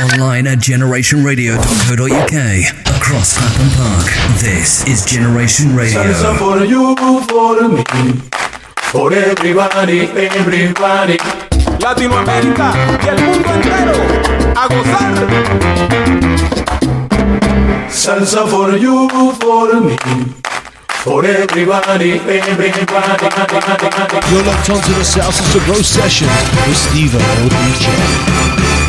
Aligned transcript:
Online 0.00 0.46
at 0.46 0.58
generationradio.co.uk. 0.58 2.36
Across 2.96 3.36
Clapham 3.36 3.68
Park. 3.76 4.06
This 4.40 4.86
is 4.88 5.04
Generation 5.04 5.76
Radio. 5.76 6.00
Salsa 6.02 6.34
for 6.38 6.64
you, 6.64 6.96
for 6.96 7.68
me, 7.68 7.84
for 8.90 9.12
everybody, 9.12 10.06
everybody. 10.16 11.18
Latinoamérica 11.78 12.72
y 13.04 13.08
el 13.08 13.20
mundo 13.22 13.54
entero 13.54 13.92
a 14.56 14.66
gozar. 14.68 15.14
Salsa 17.90 18.46
for 18.46 18.76
you, 18.78 19.08
for 19.40 19.74
me, 19.80 19.96
for 21.04 21.24
everybody, 21.26 22.12
everybody. 22.14 23.26
You're 24.30 24.44
locked 24.44 24.70
onto 24.70 24.92
the 24.94 25.04
Salsa 25.04 25.42
to 25.52 25.58
Go 25.66 25.82
sessions 25.82 26.30
with 26.66 26.76
Steve 26.78 27.12
DJ. 27.12 28.81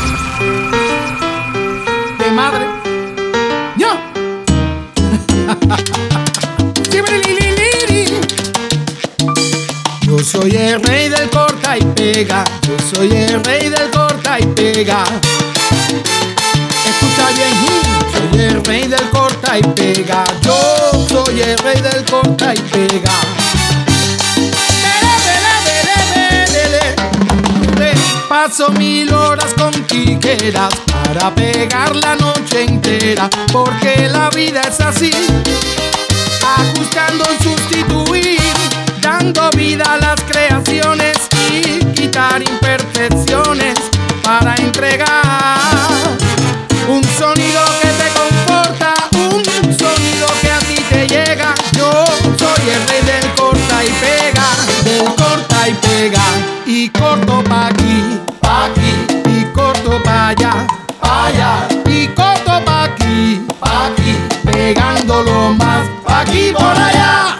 Madre. 2.33 2.65
¡Ya! 3.78 3.93
Yo 10.01 10.18
soy 10.19 10.51
el 10.56 10.82
rey 10.83 11.09
del 11.09 11.29
corta 11.29 11.78
y 11.78 11.82
pega. 11.82 12.43
Yo 12.68 12.75
soy 12.93 13.11
el 13.11 13.43
rey 13.43 13.69
del 13.69 13.92
corta 13.92 14.39
y 14.39 14.46
pega. 14.47 15.04
Escucha 16.86 17.29
bien, 17.36 17.54
soy 18.11 18.39
el 18.42 18.64
rey 18.64 18.87
del 18.87 19.09
corta 19.09 19.57
y 19.57 19.61
pega. 19.61 20.23
Yo 20.42 20.56
soy 21.09 21.42
el 21.42 21.57
rey 21.59 21.81
del 21.81 22.04
corta 22.06 22.54
y 22.54 22.59
pega. 22.59 23.11
Paso 28.46 28.68
mil 28.74 29.14
horas 29.14 29.54
con 29.57 29.71
tijeras 29.88 30.74
para 30.92 31.34
pegar 31.34 31.96
la 31.96 32.14
noche 32.17 32.66
entera, 32.66 33.30
porque 33.53 34.09
la 34.09 34.30
vida 34.31 34.59
es 34.67 34.81
así, 34.81 35.14
ajustando 36.45 37.23
y 37.40 37.42
sustituir, 37.42 38.42
dando 39.00 39.50
vida 39.52 39.86
a 39.94 39.98
las 39.98 40.20
creaciones 40.23 41.16
y 41.54 41.86
quitar 41.94 42.42
imperfecciones 42.42 43.76
para 44.22 44.56
entregar. 44.56 45.08
Un 46.89 47.02
sonido 47.17 47.62
que 47.82 47.88
te 47.88 48.10
conforta, 48.20 48.94
un 49.20 49.42
sonido 49.73 50.28
que 50.42 50.52
a 50.52 50.60
ti 50.60 50.76
te 50.89 51.08
llega. 51.08 51.56
Yo 51.78 51.89
soy 52.38 52.70
el 52.70 52.88
rey 52.89 53.04
del 53.06 53.32
corta 53.36 53.86
y 53.86 53.89
pega, 54.02 54.33
y 55.67 55.73
pega, 55.75 56.23
y 56.66 56.89
corto 56.89 57.44
pa' 57.44 57.67
aquí, 57.67 58.19
pa' 58.41 58.66
aquí, 58.66 58.91
y 59.30 59.45
corto 59.53 60.02
pa' 60.03 60.30
allá, 60.30 60.67
pa' 61.02 61.25
allá, 61.27 61.67
y 61.86 62.08
corto 62.08 62.63
pa' 62.66 62.83
aquí, 62.83 63.45
pa' 63.59 63.88
aquí, 63.88 64.17
pegándolo 64.44 65.53
más 65.53 65.88
pa' 66.05 66.21
aquí 66.21 66.52
por 66.53 66.77
allá. 66.77 67.38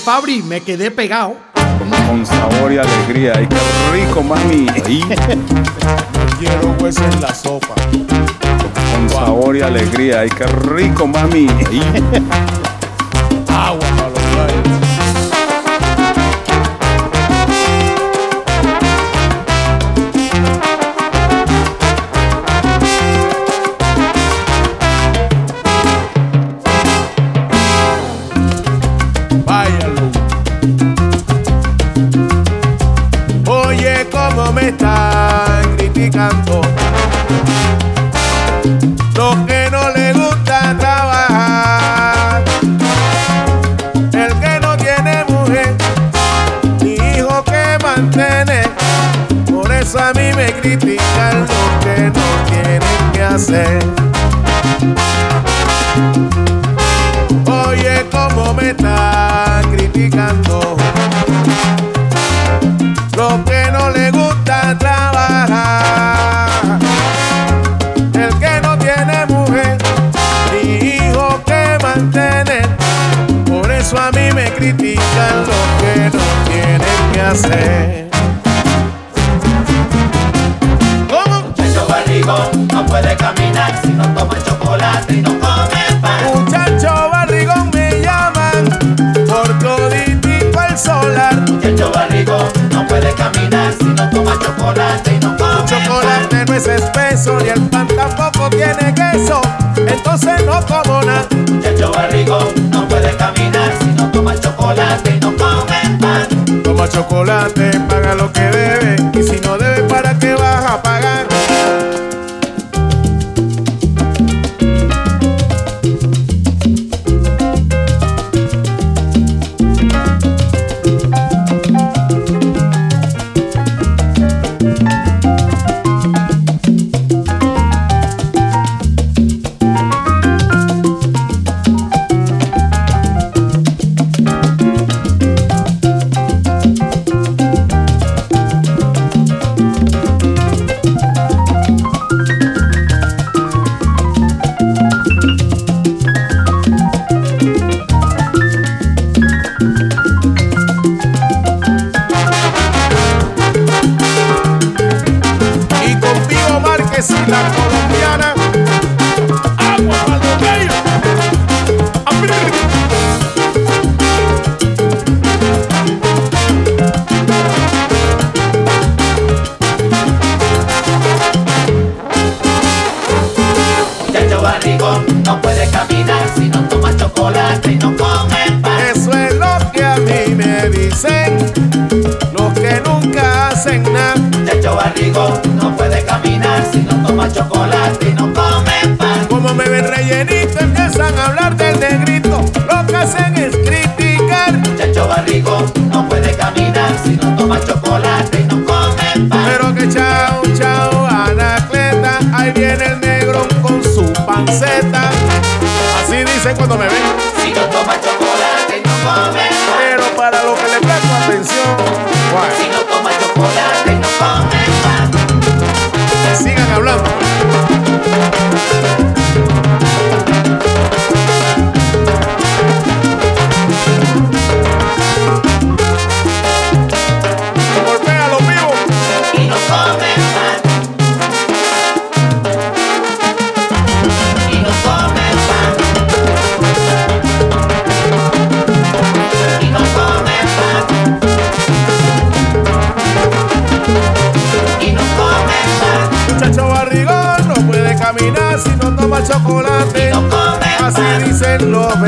Fabri, 0.00 0.42
me 0.42 0.62
quedé 0.62 0.90
pegado. 0.90 1.36
Con, 2.08 2.24
sabor 2.24 2.72
y 2.72 2.78
alegría. 2.78 3.34
¡Ay, 3.36 3.46
qué 3.46 3.56
rico, 3.92 4.22
mami! 4.22 4.66
Ay. 4.84 5.04
Quiero 6.38 6.74
hueso 6.80 7.04
en 7.04 7.20
la 7.20 7.34
sopa. 7.34 7.74
Con 8.92 9.10
sabor 9.10 9.56
y 9.56 9.60
alegría. 9.60 10.20
¡Ay, 10.20 10.30
qué 10.30 10.46
rico, 10.46 11.06
mami! 11.06 11.48
Agua 13.48 13.86
para 13.96 14.08
los 14.08 14.36
rayos. 14.36 14.79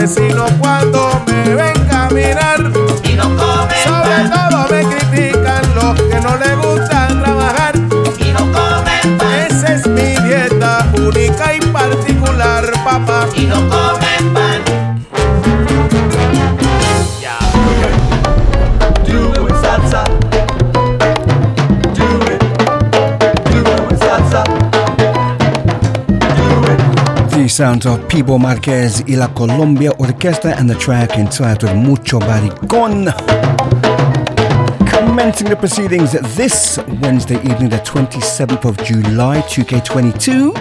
vecino 0.03 0.45
cuando 0.59 0.82
sounds 27.63 27.87
of 27.87 28.01
Pibo 28.09 28.41
Marquez 28.41 29.05
y 29.07 29.15
la 29.15 29.29
Colombia 29.29 29.93
Orquesta 29.99 30.59
and 30.59 30.69
the 30.69 30.75
track 30.75 31.17
entitled 31.17 31.77
Mucho 31.77 32.19
Baricón. 32.19 33.07
Commencing 34.91 35.49
the 35.49 35.55
proceedings 35.55 36.11
this 36.35 36.81
Wednesday 37.01 37.37
evening, 37.45 37.69
the 37.69 37.79
27th 37.85 38.65
of 38.65 38.77
July 38.79 39.43
2K22, 39.43 40.53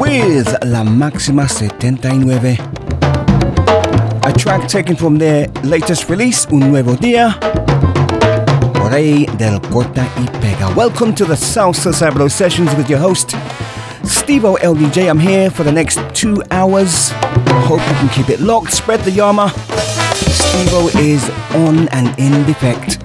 with 0.00 0.48
La 0.64 0.82
Máxima 0.82 1.46
79. 1.46 2.56
A 4.24 4.32
track 4.32 4.66
taken 4.66 4.96
from 4.96 5.18
their 5.18 5.48
latest 5.64 6.08
release, 6.08 6.46
Un 6.50 6.60
Nuevo 6.60 6.94
Día. 6.96 7.36
Rey 8.90 9.26
del 9.36 9.60
Corta 9.60 10.08
y 10.16 10.26
Pega. 10.40 10.74
Welcome 10.74 11.14
to 11.14 11.26
the 11.26 11.34
Salsa 11.34 11.92
Sabro 11.92 12.30
Sessions 12.30 12.74
with 12.76 12.88
your 12.88 13.00
host, 13.00 13.34
Stevo 14.26 14.58
LDJ, 14.58 15.08
I'm 15.08 15.20
here 15.20 15.50
for 15.50 15.62
the 15.62 15.70
next 15.70 16.00
two 16.12 16.42
hours. 16.50 17.10
Hope 17.70 17.78
you 17.78 17.94
can 17.94 18.08
keep 18.08 18.28
it 18.28 18.40
locked. 18.40 18.72
Spread 18.72 18.98
the 19.02 19.12
Yama. 19.12 19.52
Stevo 19.54 20.90
is 20.98 21.30
on 21.54 21.86
and 21.90 22.08
in 22.18 22.32
defect. 22.44 22.98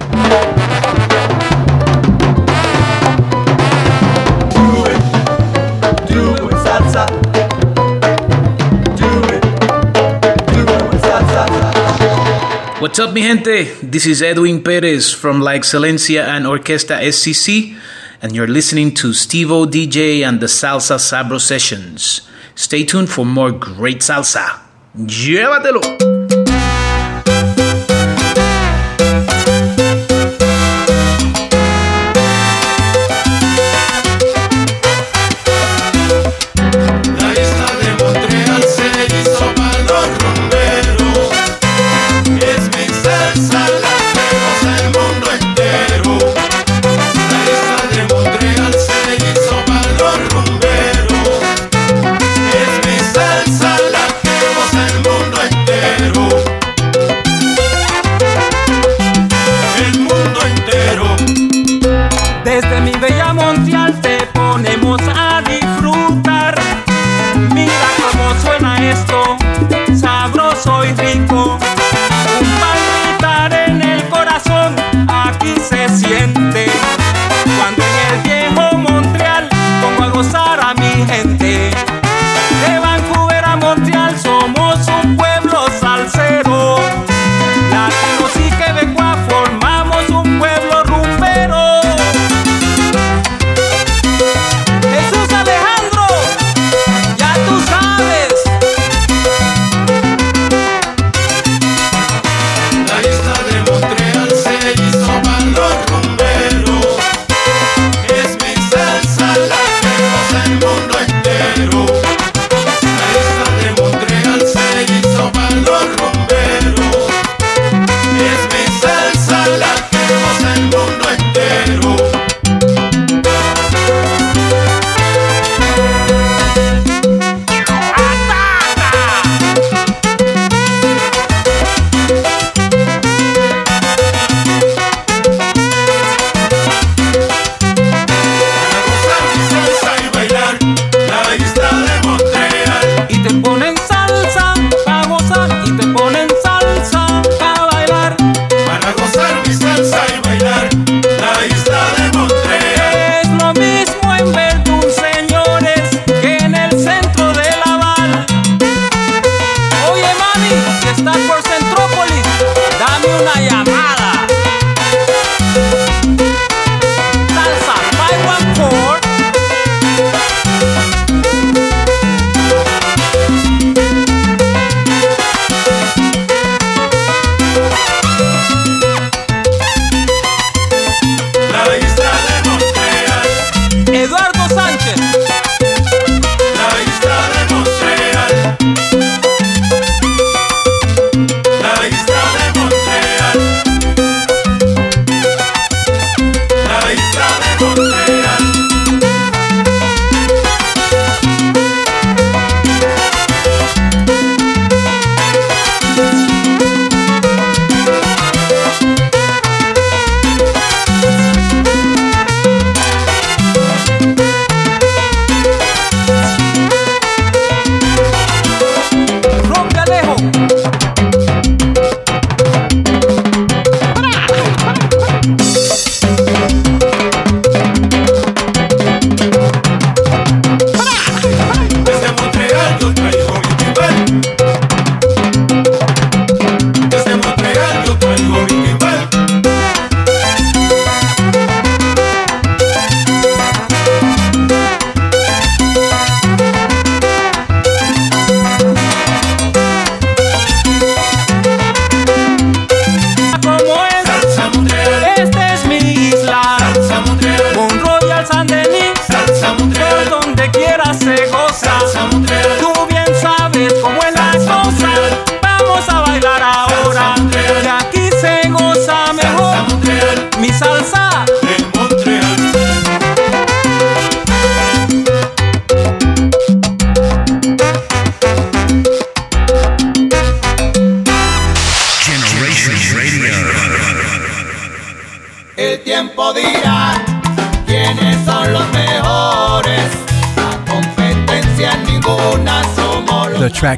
What's 12.80 12.98
up, 12.98 13.12
mi 13.12 13.22
gente? 13.22 13.76
This 13.80 14.06
is 14.06 14.22
Edwin 14.22 14.60
Perez 14.64 15.12
from 15.12 15.40
La 15.40 15.52
Excelencia 15.52 16.26
and 16.26 16.46
Orquesta 16.46 17.00
SCC 17.00 17.76
and 18.22 18.36
you're 18.36 18.46
listening 18.46 18.94
to 18.94 19.08
Stevo 19.08 19.66
DJ 19.66 20.26
and 20.26 20.40
the 20.40 20.46
Salsa 20.46 20.96
Sabro 20.96 21.40
Sessions. 21.40 22.22
Stay 22.54 22.84
tuned 22.84 23.10
for 23.10 23.26
more 23.26 23.50
great 23.50 23.98
salsa. 23.98 24.60
Llévatelo! 24.96 26.11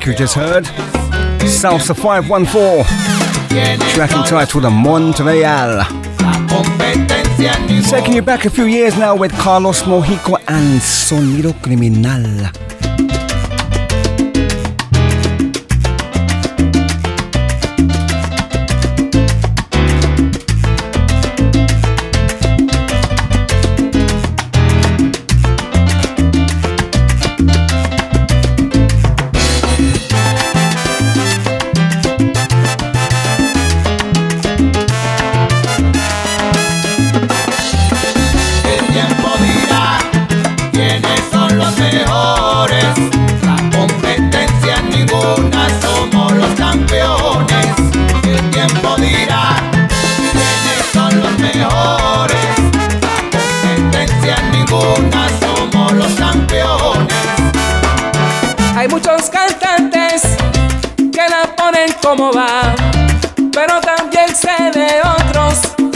Track 0.04 0.12
you 0.12 0.18
just 0.18 0.34
heard, 0.34 0.64
Salsa 1.44 1.96
514, 1.96 2.84
track 3.94 4.12
entitled 4.12 4.64
Montreal. 4.70 5.82
Taking 7.88 8.14
you 8.14 8.22
back 8.22 8.44
a 8.44 8.50
few 8.50 8.66
years 8.66 8.98
now 8.98 9.16
with 9.16 9.32
Carlos 9.38 9.82
Mojico 9.84 10.36
and 10.46 10.80
Sonido 10.80 11.54
Criminal. 11.62 12.63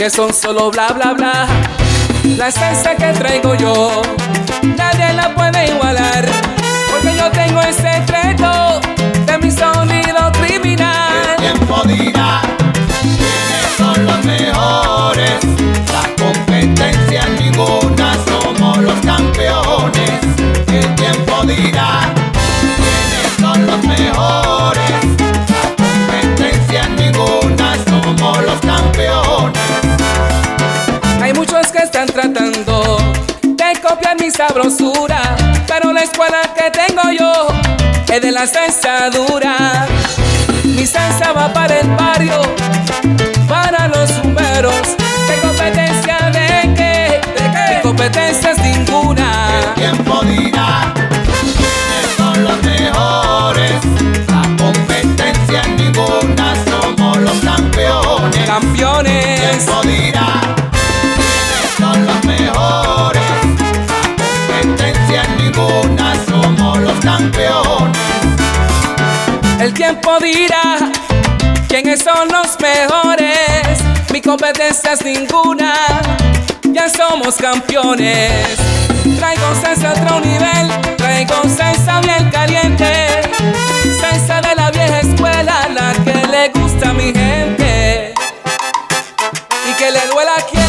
Son 0.09 0.33
solo 0.33 0.71
bla 0.71 0.87
bla 0.89 1.13
bla. 1.13 1.47
La 2.37 2.47
esencia 2.47 2.95
que 2.95 3.11
traigo 3.13 3.53
yo, 3.55 4.01
nadie 4.77 5.13
la 5.13 5.33
puede 5.35 5.67
igualar, 5.67 6.25
porque 6.89 7.15
yo 7.15 7.29
tengo 7.31 7.61
el 7.61 7.73
secreto 7.73 8.81
de 9.25 9.37
mi 9.37 9.51
sonido 9.51 10.31
criminal. 10.31 11.35
El 11.37 11.53
tiempo 11.53 11.81
dirá 11.85 12.41
quiénes 13.01 13.75
son 13.77 14.05
los 14.05 14.25
mejores. 14.25 15.39
La 15.93 16.23
competencia 16.23 17.25
ninguna, 17.39 18.15
somos 18.25 18.77
los 18.79 18.99
campeones. 19.01 20.21
El 20.67 20.95
tiempo 20.95 21.43
dirá 21.45 21.98
de 33.99 34.07
copiar 34.07 34.17
mi 34.19 34.31
sabrosura, 34.31 35.21
pero 35.67 35.91
la 35.91 36.01
escuela 36.01 36.41
que 36.55 36.71
tengo 36.71 37.11
yo 37.11 37.47
es 38.11 38.21
de 38.21 38.31
la 38.31 38.47
salsa 38.47 39.09
dura. 39.09 39.87
Mi 40.63 40.85
salsa 40.85 41.33
va 41.33 41.51
para 41.53 41.79
el 41.79 41.87
barrio, 41.89 42.41
para 43.47 43.87
los 43.87 44.11
zumberos. 44.11 45.08
Tiempo 69.79 70.17
dirá 70.19 70.77
quiénes 71.69 72.03
son 72.03 72.27
los 72.27 72.59
mejores. 72.59 73.79
Mi 74.11 74.19
competencia 74.19 74.91
es 74.91 75.05
ninguna. 75.05 75.73
Ya 76.63 76.89
somos 76.89 77.35
campeones. 77.35 78.57
Traigo 79.17 79.55
salsa 79.61 79.91
a 79.91 79.93
otro 79.93 80.19
nivel. 80.19 80.97
Traigo 80.97 81.41
salsa 81.57 82.01
bien 82.01 82.29
caliente. 82.29 83.21
Salsa 84.01 84.41
de 84.41 84.53
la 84.53 84.69
vieja 84.69 84.99
escuela, 84.99 85.69
la 85.73 85.93
que 86.03 86.27
le 86.27 86.49
gusta 86.59 86.89
a 86.89 86.93
mi 86.93 87.13
gente. 87.13 88.13
Y 89.65 89.73
que 89.77 89.91
le 89.91 90.05
duela 90.07 90.33
a 90.39 90.41
quien 90.41 90.68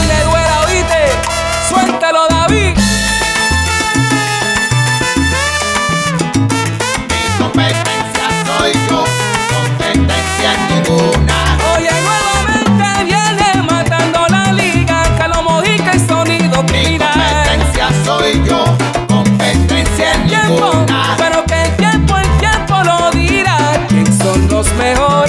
mejor. 24.81 25.20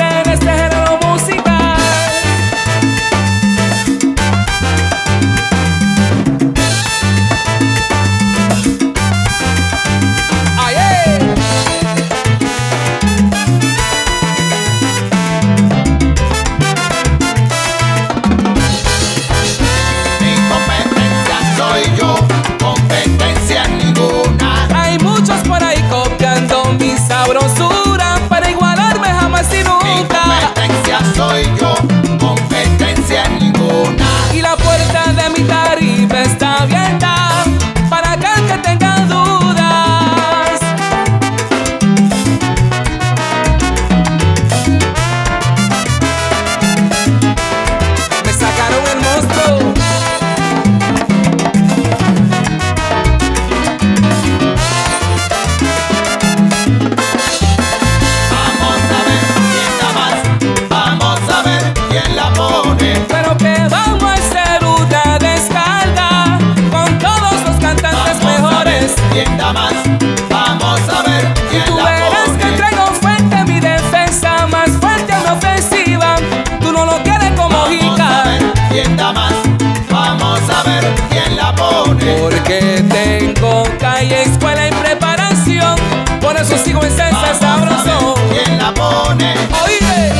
Sigo 86.63 86.83
en 86.83 86.97
salsa 86.97 87.17
Vamos 87.41 87.71
a 87.71 87.83
sabroso. 87.83 88.15
ver 88.29 88.43
quién 88.45 88.57
la 88.57 88.73
pone. 88.73 89.33
Oíste, 89.63 90.13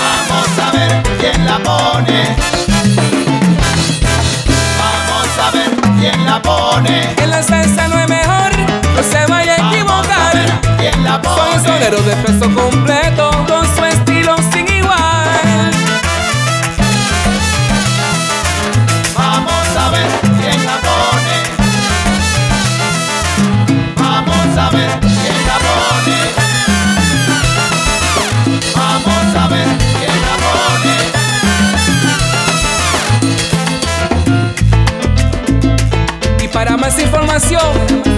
Vamos 0.00 0.58
a 0.62 0.70
ver 0.72 1.02
quién 1.18 1.44
la 1.46 1.58
pone. 1.58 2.36
Vamos 4.78 5.28
a 5.44 5.50
ver 5.52 5.70
quién 5.98 6.26
la 6.26 6.42
pone. 6.42 7.14
en 7.22 7.30
la 7.30 7.42
salsa 7.42 7.88
no 7.88 7.98
es 7.98 8.08
mejor, 8.08 8.50
no 8.94 9.02
se 9.02 9.26
vaya 9.26 9.54
a 9.54 9.58
Vamos 9.58 9.74
a 9.74 9.76
equivocar. 9.76 10.34
ver 10.34 10.52
quién 10.78 11.04
la 11.04 11.20
Soy 11.22 11.32
un 11.54 11.62
pone. 11.62 11.64
sonero 11.68 12.00
de 12.02 12.16
peso 12.16 12.54
completo, 12.54 13.30
con 13.48 13.66
Vamos 24.58 24.74
a 24.74 24.76
ver 24.76 24.90
quién 24.98 25.46
la. 25.46 25.56
Vamos 28.74 29.36
a 29.36 29.46
ver 29.48 29.68
quién 30.00 30.20
la. 30.20 30.36
Y 36.42 36.48
para 36.48 36.76
más 36.76 36.98
información 36.98 37.62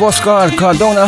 Oscar 0.03 0.53
Cardona. 0.55 1.07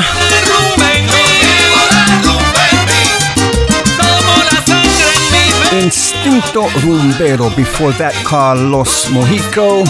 Instinto 5.73 6.69
Rumbero. 6.79 7.49
Before 7.57 7.91
that, 7.97 8.13
Carlos 8.23 9.09
Mojico. 9.09 9.83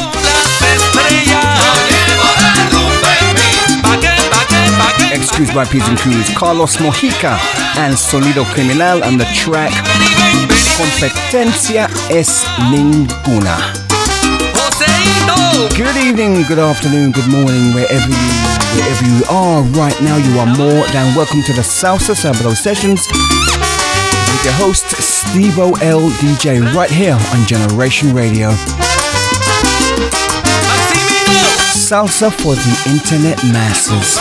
Excuse 5.11 5.53
my 5.53 5.65
Pigeon 5.65 5.95
Crews. 5.97 6.29
Carlos 6.35 6.77
Mojica 6.77 7.37
and 7.77 7.93
Sonido 7.95 8.43
Criminal 8.53 9.03
and 9.03 9.19
the 9.19 9.25
track 9.35 9.71
Competencia 10.77 11.87
es 12.09 12.43
Ninguna. 12.71 13.84
Good 15.55 15.95
evening, 15.95 16.43
good 16.49 16.59
afternoon, 16.59 17.11
good 17.11 17.31
morning, 17.31 17.73
wherever 17.73 18.09
you 18.09 18.27
wherever 18.75 19.05
you 19.05 19.23
are 19.29 19.63
right 19.79 19.95
now. 20.01 20.17
You 20.17 20.37
are 20.37 20.45
more 20.45 20.85
than 20.91 21.15
welcome 21.15 21.43
to 21.43 21.53
the 21.53 21.61
Salsa 21.61 22.13
Sabro 22.13 22.53
sessions 22.53 23.07
with 23.07 24.43
your 24.43 24.53
host 24.55 24.89
Steve 25.01 25.57
O 25.57 25.71
L 25.81 26.09
DJ 26.19 26.61
right 26.73 26.91
here 26.91 27.13
on 27.13 27.47
Generation 27.47 28.13
Radio. 28.13 28.49
Salsa 31.71 32.29
for 32.33 32.55
the 32.55 32.91
internet 32.91 33.41
masses. 33.45 34.19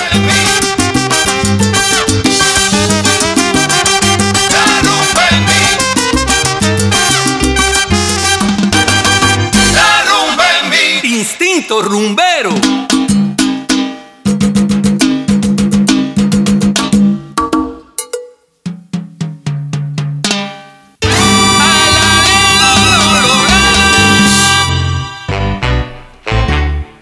movimiento 11.65 11.83
rumbero. 11.83 12.51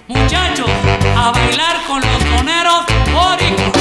Muchachos, 0.09 0.71
a 1.17 1.33
bailar 1.33 1.77
con 1.87 2.01
los 2.01 2.23
soneros 2.23 2.85
bóricos. 3.13 3.73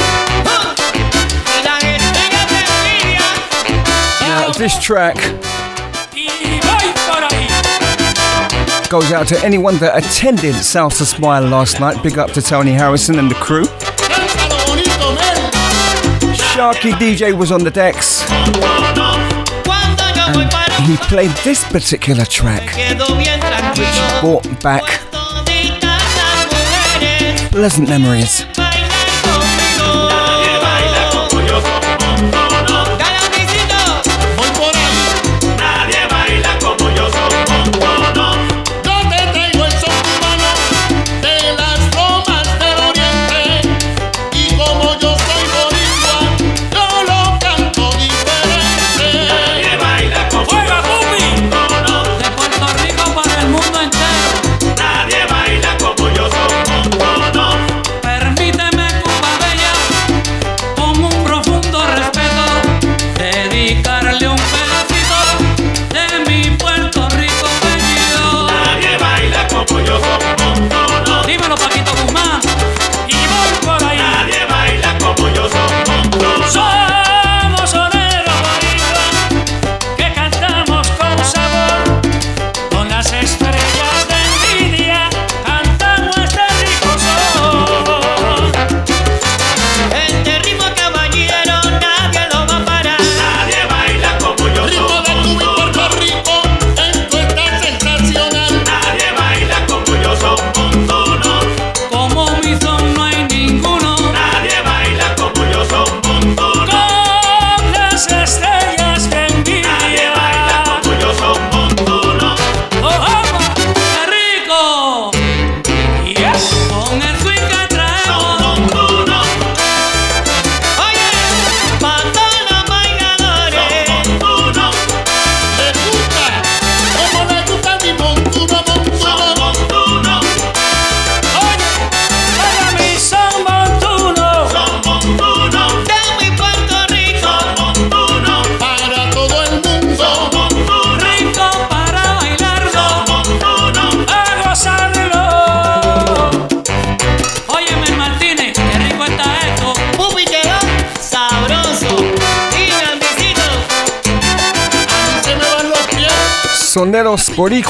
Now, 4.20 4.52
this 4.52 4.78
track 4.78 5.31
goes 8.92 9.10
out 9.10 9.26
to 9.26 9.42
anyone 9.42 9.78
that 9.78 9.96
attended 9.96 10.54
Salsa 10.54 11.06
Smile 11.06 11.44
last 11.48 11.80
night. 11.80 12.02
Big 12.02 12.18
up 12.18 12.30
to 12.32 12.42
Tony 12.42 12.72
Harrison 12.72 13.18
and 13.18 13.30
the 13.30 13.34
crew. 13.36 13.64
Sharky 16.52 16.92
DJ 17.00 17.32
was 17.32 17.50
on 17.50 17.64
the 17.64 17.70
decks. 17.70 18.22
And 20.78 20.84
he 20.84 20.98
played 21.08 21.30
this 21.42 21.64
particular 21.72 22.26
track, 22.26 22.64
which 23.78 24.20
brought 24.20 24.62
back 24.62 24.82
pleasant 27.50 27.88
memories. 27.88 28.44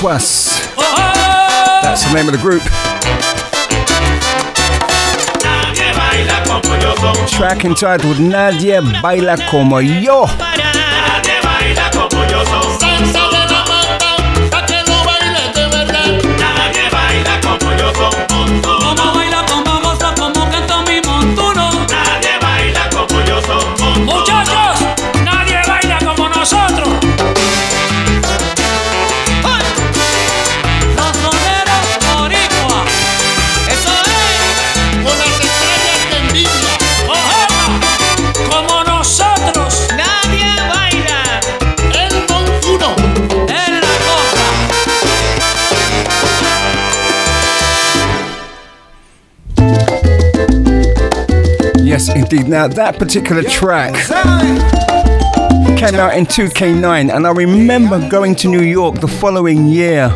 Conquest. 0.02 0.74
That's 0.76 2.04
the 2.04 2.12
name 2.12 2.26
of 2.26 2.32
the 2.32 2.38
group. 2.38 2.62
Track 7.30 7.64
entitled 7.64 8.16
"Nadie 8.16 9.00
Baila 9.00 9.36
Como 9.48 9.78
Yo. 9.78 10.26
Now, 52.32 52.66
that 52.66 52.98
particular 52.98 53.42
track 53.42 53.92
came 55.76 55.96
out 55.96 56.16
in 56.16 56.24
2K9, 56.24 57.14
and 57.14 57.26
I 57.26 57.30
remember 57.30 58.08
going 58.08 58.34
to 58.36 58.48
New 58.48 58.62
York 58.62 59.00
the 59.00 59.08
following 59.08 59.66
year 59.66 60.10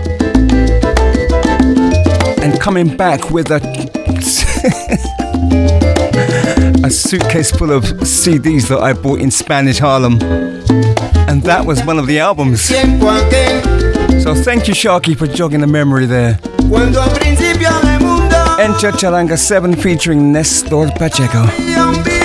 and 2.42 2.58
coming 2.58 2.96
back 2.96 3.30
with 3.30 3.50
a. 3.50 3.60
a 6.86 6.90
suitcase 6.90 7.50
full 7.50 7.72
of 7.72 7.84
CDs 7.84 8.68
that 8.68 8.78
I 8.78 8.94
bought 8.94 9.20
in 9.20 9.30
Spanish 9.30 9.78
Harlem. 9.78 10.14
And 11.28 11.42
that 11.42 11.66
was 11.66 11.84
one 11.84 11.98
of 11.98 12.06
the 12.06 12.20
albums. 12.20 12.62
So 14.22 14.34
thank 14.34 14.68
you, 14.68 14.74
Sharky, 14.74 15.14
for 15.16 15.26
jogging 15.26 15.60
the 15.60 15.66
memory 15.66 16.06
there 16.06 16.38
and 18.66 18.74
Chacharanga 18.74 19.38
7 19.38 19.76
featuring 19.76 20.32
Nestor 20.32 20.88
Pacheco. 20.98 22.15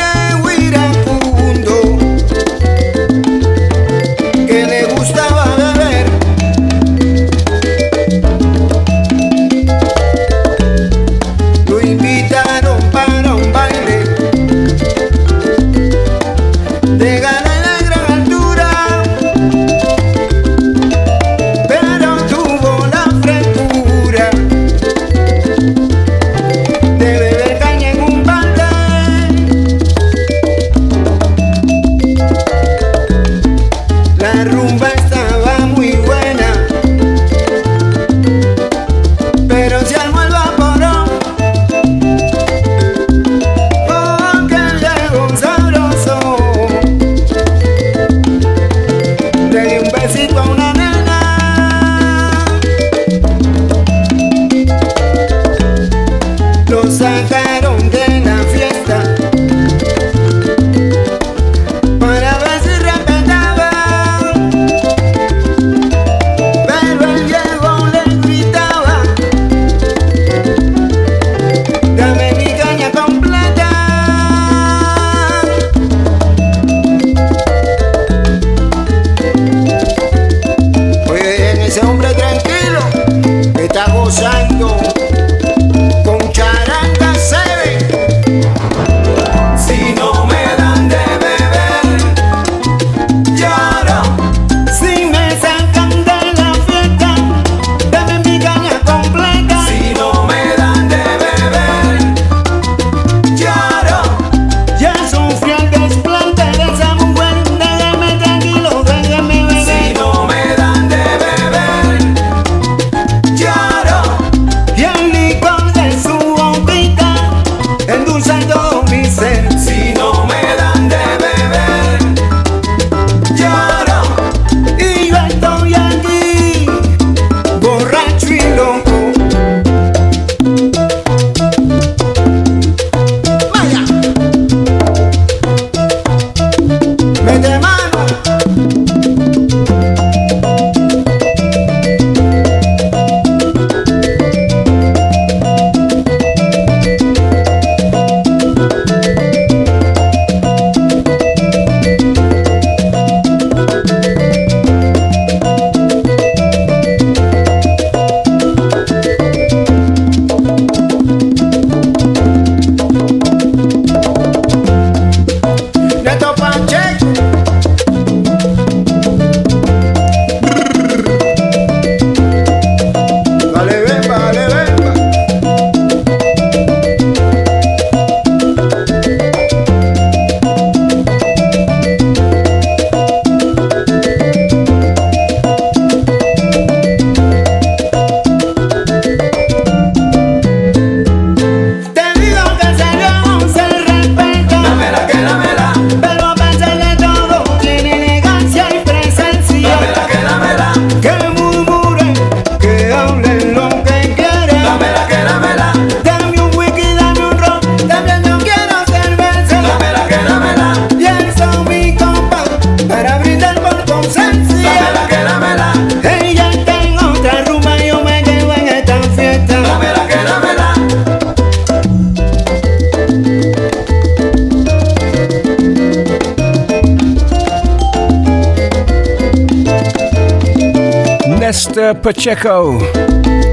Pacheco 232.02 232.80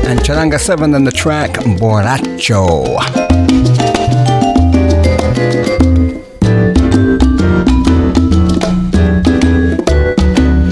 and 0.08 0.20
Charanga 0.20 0.58
7 0.58 0.94
on 0.94 1.04
the 1.04 1.12
track 1.12 1.52
Borracho. 1.78 2.96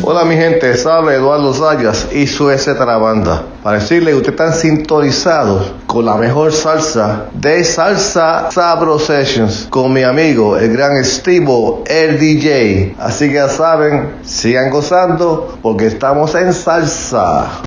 Hola 0.03 0.25
mi 0.25 0.37
gente, 0.37 0.75
sabe 0.79 1.17
Eduardo 1.17 1.53
Sayas 1.53 2.09
y 2.13 2.27
su 2.27 2.49
etcétera 2.49 2.97
banda. 2.97 3.43
Para 3.63 3.79
decirle 3.79 4.13
que 4.13 4.17
ustedes 4.17 4.41
están 4.41 4.55
sintonizados 4.55 5.73
con 5.87 6.07
la 6.07 6.15
mejor 6.17 6.55
salsa 6.55 7.27
de 7.35 7.63
Salsa 7.63 8.51
Sabro 8.51 8.99
Sessions 8.99 9.67
con 9.69 9.93
mi 9.93 10.03
amigo, 10.03 10.57
el 10.57 10.73
gran 10.73 10.97
Estivo, 10.97 11.85
el 11.87 12.19
DJ. 12.19 12.95
Así 12.99 13.29
que 13.29 13.35
ya 13.35 13.51
saben, 13.51 14.15
sigan 14.23 14.71
gozando 14.71 15.59
porque 15.61 15.89
estamos 15.89 16.35
en 16.35 16.55
salsa. 16.55 17.66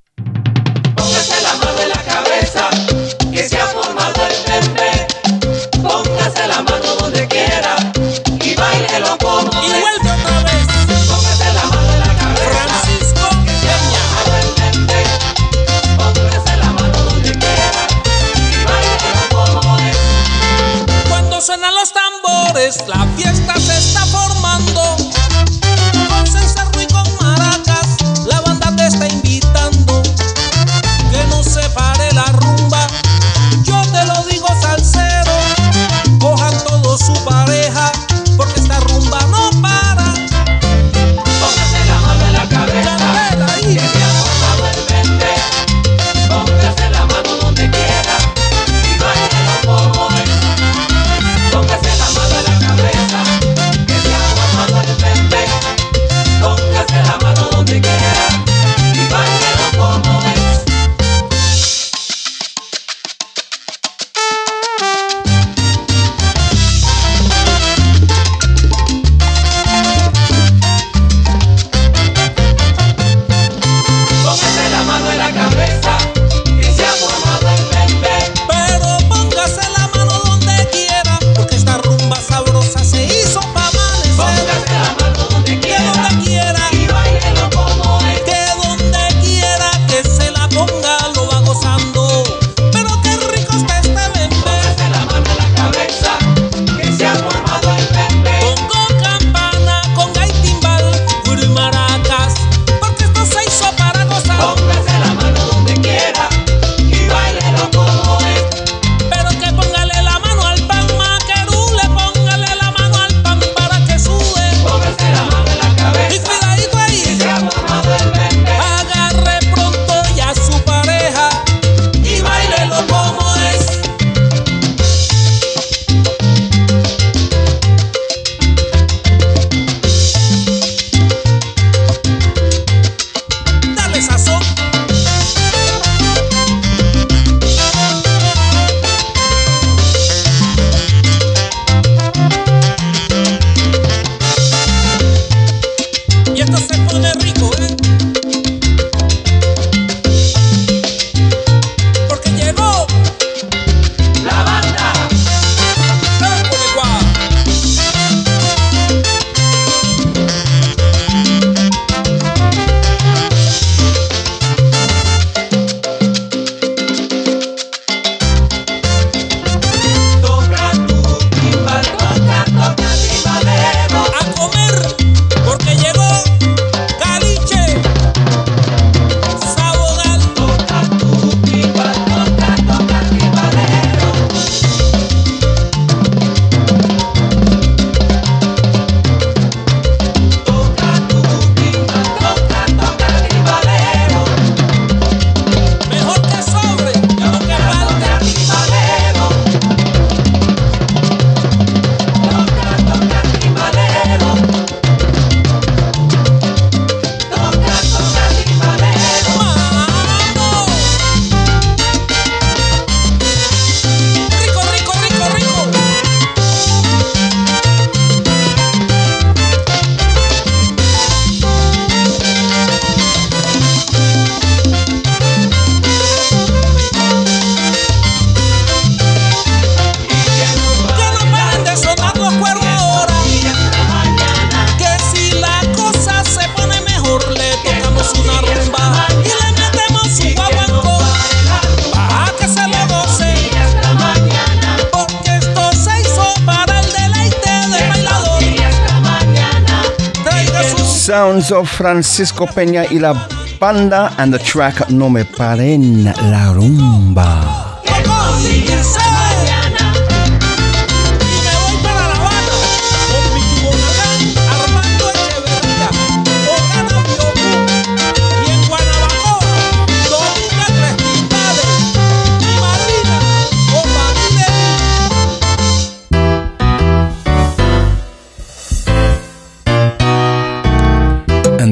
Francisco 251.80 252.45
Peña 252.45 252.84
y 252.91 252.99
la 252.99 253.13
banda 253.57 254.13
and 254.17 254.34
the 254.34 254.39
track 254.43 254.89
No 254.89 255.09
Me 255.09 255.23
Paren 255.23 256.03
La 256.03 256.51
Rumba. 256.51 257.59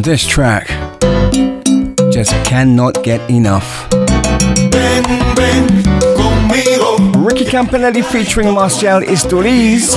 This 0.08 0.26
track 0.26 0.68
just 2.14 2.32
cannot 2.46 3.04
get 3.04 3.20
enough. 3.30 3.90
Ven, 3.92 5.04
ven. 5.36 5.68
Ricky 7.26 7.44
Campanelli 7.44 8.06
featuring 8.06 8.54
Marcial 8.54 9.02
Isturiz. 9.02 9.92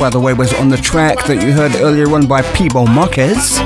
By 0.00 0.08
the 0.08 0.18
way, 0.18 0.32
was 0.32 0.54
on 0.54 0.70
the 0.70 0.78
track 0.78 1.26
that 1.26 1.42
you 1.42 1.52
heard 1.52 1.76
earlier 1.76 2.08
on 2.14 2.26
by 2.26 2.40
Pibo 2.40 2.86
Marquez. 2.86 3.60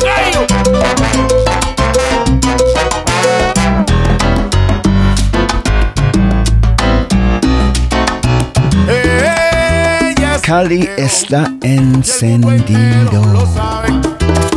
Cali 10.49 10.89
está 10.97 11.53
encendido. 11.61 13.23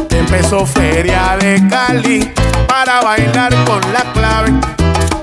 Empezó 0.10 0.66
Feria 0.66 1.36
de 1.38 1.62
Cali 1.68 2.32
para 2.66 3.02
bailar 3.02 3.54
con 3.66 3.82
la 3.92 4.00
clave. 4.14 4.54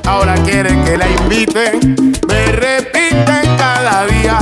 Ahora 0.04 0.34
quiere 0.44 0.78
que 0.84 0.98
la 0.98 1.08
inviten, 1.08 1.96
me 2.28 2.52
repiten 2.52 3.56
cada 3.56 4.04
día 4.08 4.40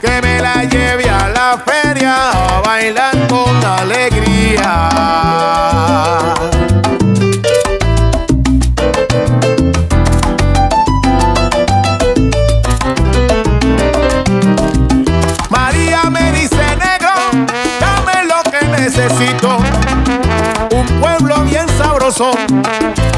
que 0.00 0.20
me 0.22 0.40
la 0.40 0.64
lleve 0.64 1.08
a 1.08 1.28
la 1.28 1.62
feria 1.64 2.32
a 2.32 2.60
bailar 2.60 3.14
con 3.28 3.64
alegría. 3.64 4.64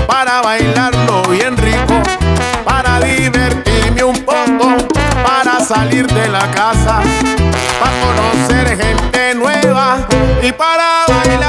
Para 0.06 0.40
bailarlo 0.40 1.22
bien 1.28 1.54
rico, 1.56 2.00
para 2.64 2.98
divertirme 3.00 4.02
un 4.02 4.24
poco, 4.24 4.74
para 5.22 5.60
salir 5.60 6.06
de 6.06 6.28
la 6.28 6.50
casa, 6.50 7.02
para 7.78 7.92
conocer 8.00 8.78
gente 8.80 9.34
nueva 9.34 9.98
y 10.42 10.50
para 10.52 11.04
bailar 11.08 11.45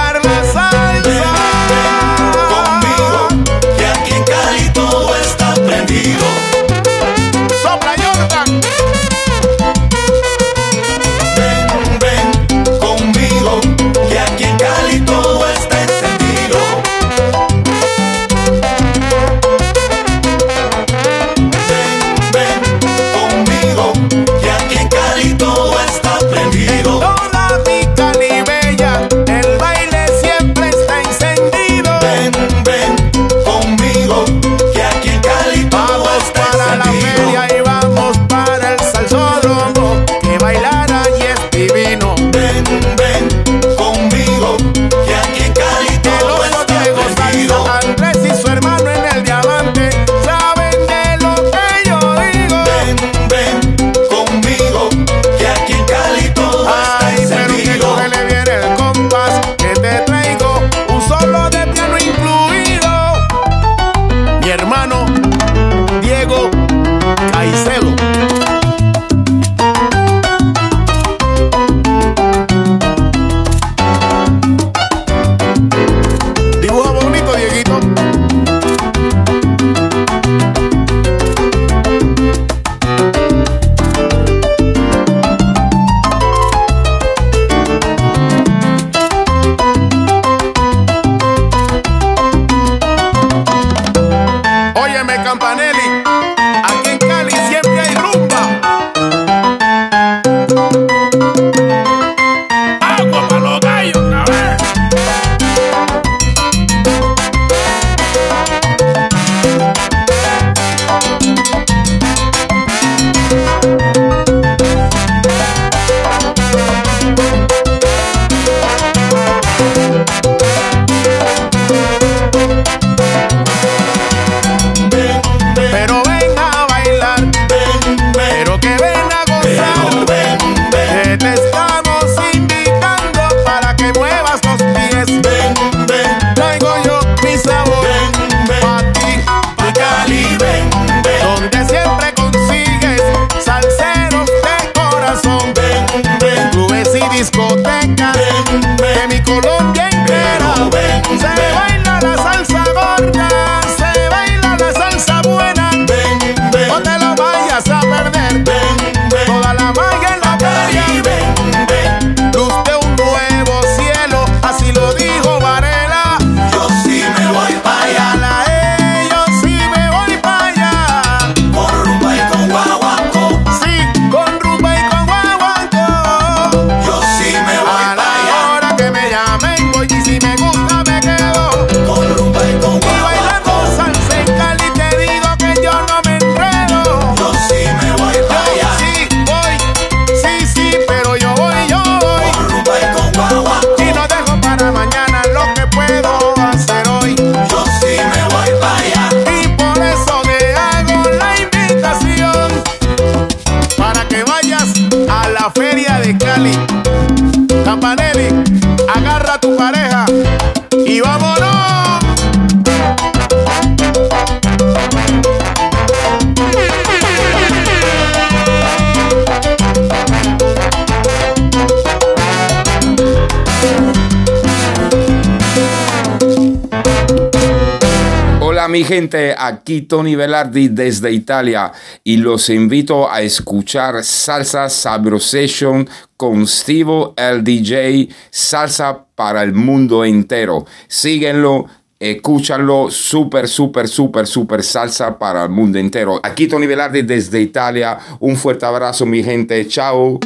gente, 228.88 229.36
aquí 229.38 229.82
Tony 229.82 230.16
Velardi 230.16 230.70
desde 230.70 231.12
Italia 231.12 231.72
y 232.04 232.18
los 232.18 232.50
invito 232.50 233.12
a 233.12 233.22
escuchar 233.22 234.04
Salsa 234.04 234.70
Sabrosation 234.70 235.88
con 236.16 236.48
Steve 236.48 237.12
el 237.18 237.44
DJ, 237.44 238.10
salsa 238.32 239.06
para 239.14 239.44
el 239.44 239.54
mundo 239.54 240.06
entero. 240.06 240.66
Síguenlo, 240.88 241.66
escúchanlo, 242.00 242.90
súper, 242.90 243.48
súper, 243.48 243.88
súper, 243.88 244.26
súper 244.26 244.64
salsa 244.64 245.20
para 245.20 245.44
el 245.44 245.50
mundo 245.50 245.78
entero. 245.78 246.20
Aquí 246.24 246.48
Tony 246.48 246.66
Velardi 246.66 247.02
desde 247.02 247.42
Italia, 247.42 248.00
un 248.20 248.38
fuerte 248.38 248.66
abrazo 248.66 249.06
mi 249.06 249.22
gente, 249.22 249.68
chao. 249.68 250.20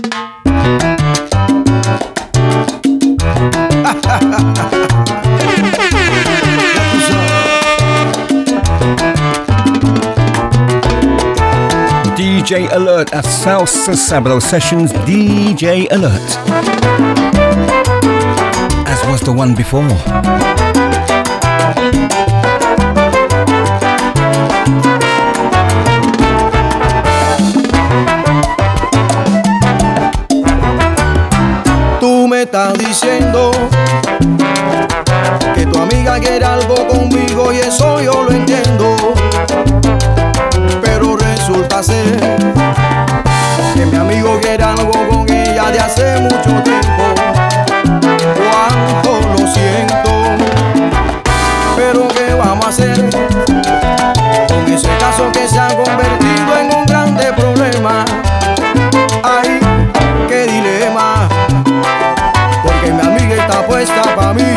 DJ 12.41 12.71
Alert 12.71 13.13
at 13.13 13.23
Salsa 13.23 13.93
Sabro 13.93 14.41
Sessions. 14.41 14.91
DJ 15.05 15.85
Alert. 15.91 16.27
As 18.87 18.99
was 19.05 19.21
the 19.21 19.31
one 19.31 19.53
before. 19.53 19.87
Tú 31.99 32.27
me 32.27 32.41
estás 32.41 32.73
diciendo 32.79 33.51
que 35.53 35.67
tu 35.67 35.79
amiga 35.79 36.19
quiere 36.19 36.43
algo 36.43 36.87
conmigo 36.87 37.53
y 37.53 37.57
eso 37.57 38.01
yo 38.01 38.23
lo 38.23 38.31
entiendo. 38.31 38.95
Que 41.81 41.87
mi 43.87 43.97
amigo 43.97 44.39
quiere 44.39 44.63
algo 44.63 44.91
con 44.91 45.27
ella 45.27 45.71
de 45.71 45.79
hace 45.79 46.19
mucho 46.19 46.61
tiempo. 46.61 47.15
Cuánto 48.37 49.19
lo 49.31 49.47
siento, 49.51 50.11
pero 51.75 52.07
¿qué 52.09 52.35
vamos 52.35 52.65
a 52.65 52.69
hacer 52.69 53.09
con 54.47 54.71
ese 54.71 54.89
caso 54.99 55.31
que 55.31 55.47
se 55.47 55.59
ha 55.59 55.69
convertido 55.69 56.59
en 56.59 56.71
un 56.77 56.85
grande 56.85 57.33
problema? 57.33 58.05
Ay, 59.23 59.59
qué 60.29 60.45
dilema 60.45 61.27
porque 62.63 62.91
mi 62.91 63.01
amiga 63.01 63.41
está 63.41 63.65
puesta 63.65 64.03
para 64.15 64.33
mí, 64.33 64.53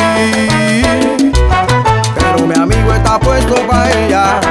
pero 2.17 2.47
mi 2.47 2.55
amigo 2.55 2.93
está 2.93 3.19
puesto 3.19 3.55
para 3.67 3.91
ella. 3.93 4.44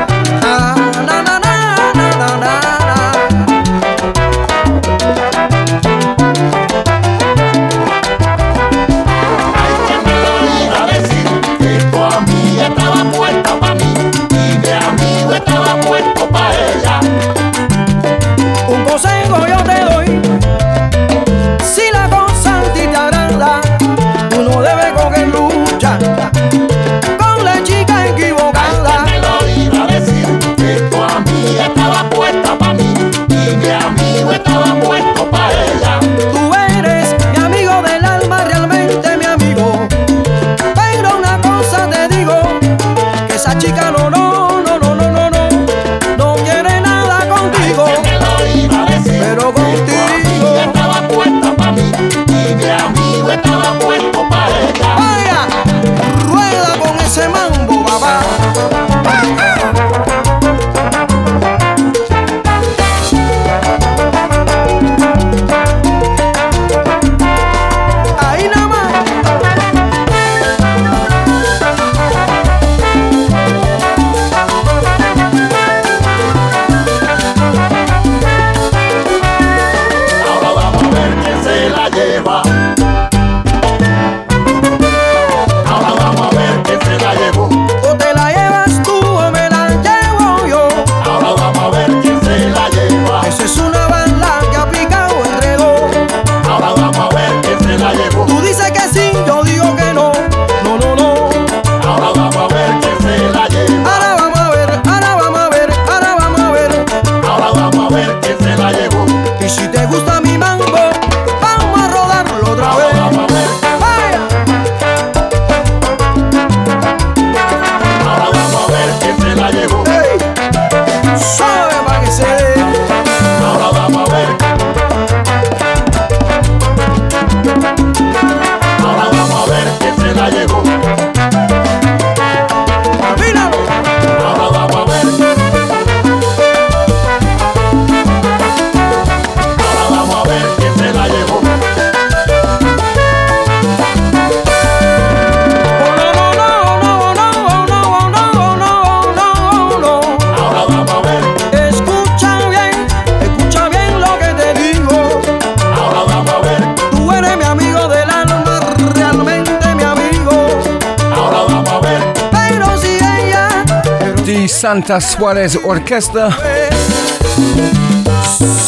Santa 164.74 165.00
Suarez 165.00 165.56
Orchestra 165.56 166.32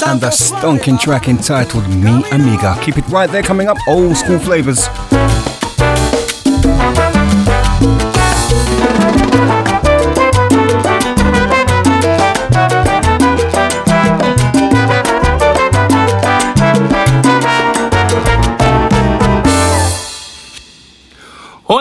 and 0.05 0.21
the 0.21 0.29
stonking 0.29 0.99
track 0.99 1.27
entitled 1.27 1.89
Me 1.89 2.23
Amiga. 2.31 2.77
Keep 2.83 2.99
it 2.99 3.07
right 3.07 3.27
there, 3.27 3.41
coming 3.41 3.67
up, 3.67 3.77
old 3.87 4.15
school 4.15 4.37
flavors. 4.37 4.87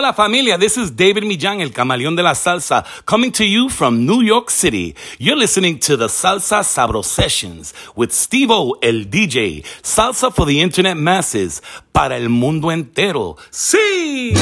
Hola 0.05 0.13
familia, 0.13 0.55
this 0.55 0.77
is 0.77 0.95
David 0.95 1.23
Millán, 1.23 1.61
el 1.61 1.71
camaleón 1.71 2.15
de 2.15 2.21
la 2.21 2.35
salsa, 2.35 2.85
coming 3.05 3.31
to 3.31 3.43
you 3.43 3.69
from 3.69 4.05
New 4.05 4.21
York 4.21 4.51
City. 4.51 4.95
You're 5.17 5.35
listening 5.35 5.79
to 5.79 5.97
the 5.97 6.05
Salsa 6.05 6.61
Sabro 6.63 7.03
Sessions 7.03 7.73
with 7.95 8.11
Steve 8.11 8.51
O, 8.51 8.77
el 8.83 9.05
DJ. 9.05 9.63
Salsa 9.81 10.31
for 10.31 10.45
the 10.45 10.61
Internet 10.61 10.97
Masses, 10.97 11.63
para 11.91 12.17
el 12.17 12.29
mundo 12.29 12.69
entero. 12.69 13.35
¡Sí! 13.49 14.35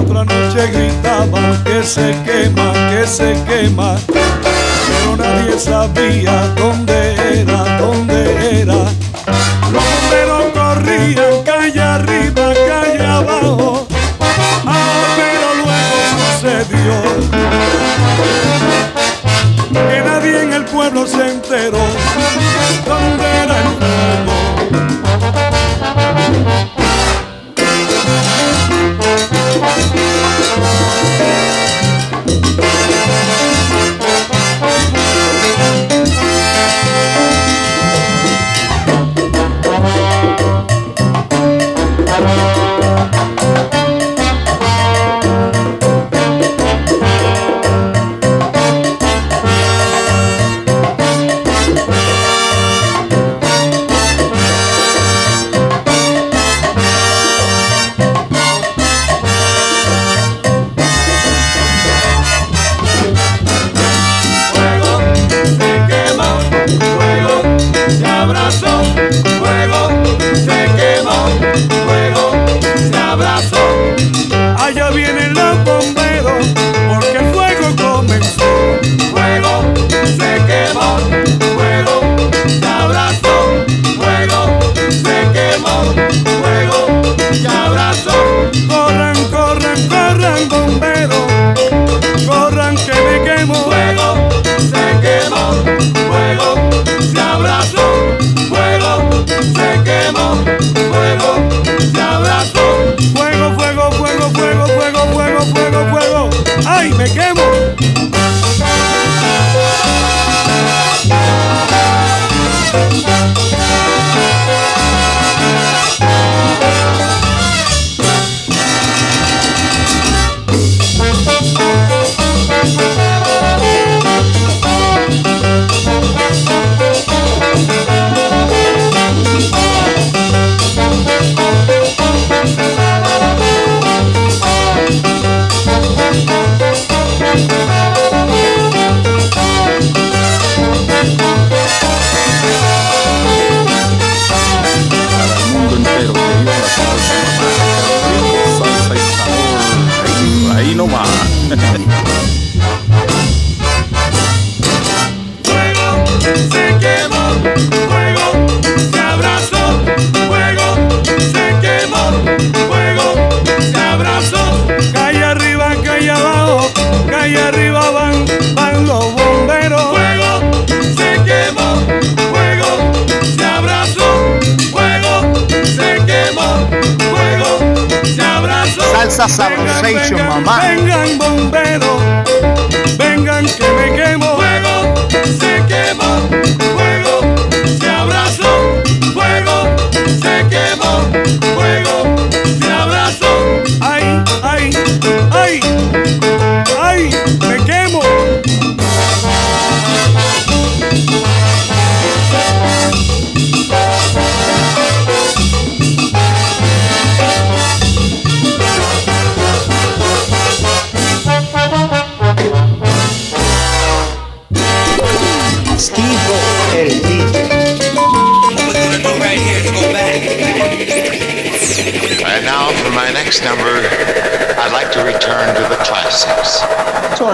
Otra 0.00 0.24
noche 0.24 0.66
gritaba 0.72 1.62
que 1.62 1.82
se 1.82 2.16
quema, 2.24 2.72
que 2.88 3.06
se 3.06 3.34
quema, 3.46 3.98
pero 4.06 5.16
nadie 5.18 5.58
sabía 5.58 6.54
dónde 6.56 7.42
era 7.42 7.65
Que 19.72 20.02
nadie 20.04 20.42
en 20.42 20.52
el 20.52 20.64
pueblo 20.64 21.06
se 21.06 21.28
enteró 21.28 21.78
dónde 22.86 23.24
era 23.42 23.58
el 23.58 23.68
fuego. 23.78 24.36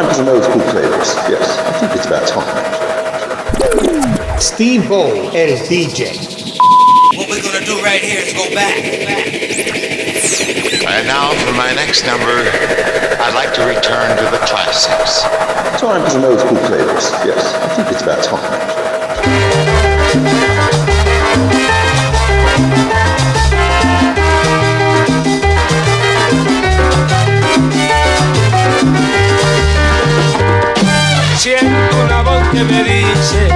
time 0.03 0.09
for 0.09 0.15
some 0.15 0.29
old 0.29 0.45
school 0.45 0.61
flavors. 0.71 1.15
Yes, 1.29 1.59
I 1.59 1.73
think 1.79 1.93
it's 1.95 2.07
about 2.07 2.27
time. 2.29 4.41
Steve 4.41 4.89
Ball 4.89 5.35
is 5.35 5.61
DJ. 5.69 6.17
What 7.17 7.29
we're 7.29 7.43
gonna 7.43 7.65
do 7.65 7.81
right 7.83 8.01
here 8.01 8.21
is 8.21 8.33
go 8.33 8.49
back. 8.55 8.79
And 10.85 11.07
now 11.07 11.31
for 11.47 11.53
my 11.53 11.73
next 11.75 12.05
number, 12.07 12.27
I'd 12.27 13.35
like 13.35 13.55
to 13.55 13.65
return 13.67 14.17
to 14.17 14.25
the 14.25 14.39
classics. 14.45 15.23
Time 15.81 16.03
for 16.03 16.11
some 16.11 16.25
old 16.25 16.41
school 16.41 16.57
flavors. 16.67 17.11
Yes, 17.25 17.55
I 17.55 17.69
think 17.75 17.93
it's 17.93 18.03
about 18.03 18.25
time. 18.25 18.82
siento 31.43 32.07
la 32.09 32.23
voz 32.23 32.49
que 32.53 32.63
me 32.63 32.85
dice 32.85 33.49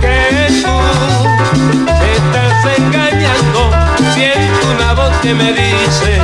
que 0.00 0.48
tú 0.64 0.78
estás 2.16 2.76
engañando, 2.76 3.70
siento 4.14 4.66
una 4.74 4.94
voz 4.94 5.16
que 5.22 5.32
me 5.32 5.52
dice 5.52 6.15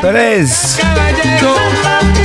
Perez. 0.00 0.78
Caballero, 0.80 1.54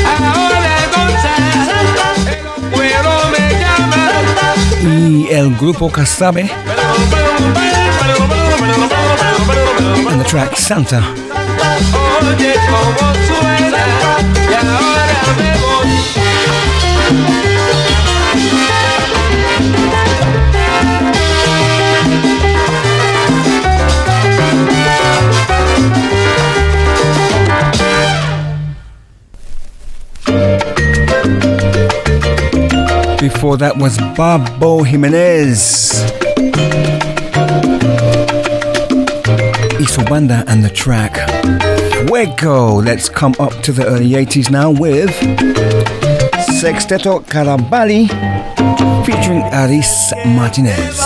ahora 0.05 0.75
Gonzalo, 0.95 2.07
el 2.29 2.71
pueblo 2.71 3.13
me 3.31 3.43
llama. 3.59 4.03
Y 4.83 5.27
el 5.33 5.55
grupo 5.55 5.91
Casabe. 5.91 6.51
And 10.07 10.21
the 10.21 10.25
track 10.25 10.55
Santa. 10.55 11.01
Before 33.37 33.57
that 33.57 33.77
was 33.77 33.99
Babo 34.17 34.81
Jimenez. 34.81 35.91
Isobanda 39.77 40.43
and 40.47 40.63
the 40.65 40.71
track 40.71 41.13
Fuego. 42.07 42.81
Let's 42.81 43.09
come 43.09 43.35
up 43.39 43.53
to 43.61 43.71
the 43.71 43.85
early 43.85 44.09
80s 44.09 44.49
now 44.49 44.71
with 44.71 45.11
Sexteto 46.59 47.23
Carabali 47.23 48.07
featuring 49.05 49.43
Aris 49.53 50.13
Martinez. 50.25 50.97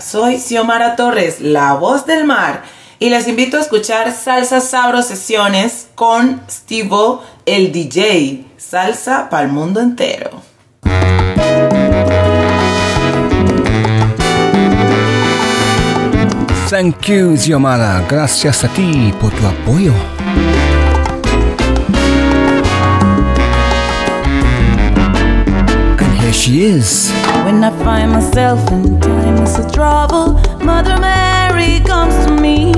Soy 0.00 0.38
Xiomara 0.40 0.96
Torres, 0.96 1.40
la 1.40 1.74
voz 1.74 2.04
del 2.04 2.24
mar, 2.24 2.64
y 2.98 3.08
les 3.08 3.28
invito 3.28 3.56
a 3.56 3.60
escuchar 3.60 4.12
Salsa 4.12 4.60
Sabro 4.60 5.00
Sesiones 5.00 5.86
con 5.94 6.42
Steve, 6.50 7.20
el 7.46 7.70
DJ. 7.70 8.46
Salsa 8.56 9.28
para 9.30 9.44
el 9.44 9.52
mundo 9.52 9.80
entero. 9.80 10.42
Thank 16.68 17.06
you, 17.06 17.36
Xiomara. 17.36 18.04
Gracias 18.08 18.64
a 18.64 18.68
ti 18.68 19.14
por 19.20 19.30
tu 19.30 19.46
apoyo. 19.46 19.94
And 25.96 26.16
here 26.18 26.32
she 26.32 26.64
is. 26.64 27.12
When 27.50 27.64
I 27.64 27.70
find 27.82 28.12
myself 28.12 28.60
in 28.70 29.00
times 29.00 29.58
of 29.58 29.72
trouble, 29.72 30.34
Mother 30.64 30.96
Mary 31.00 31.80
comes 31.80 32.14
to 32.26 32.32
me. 32.40 32.72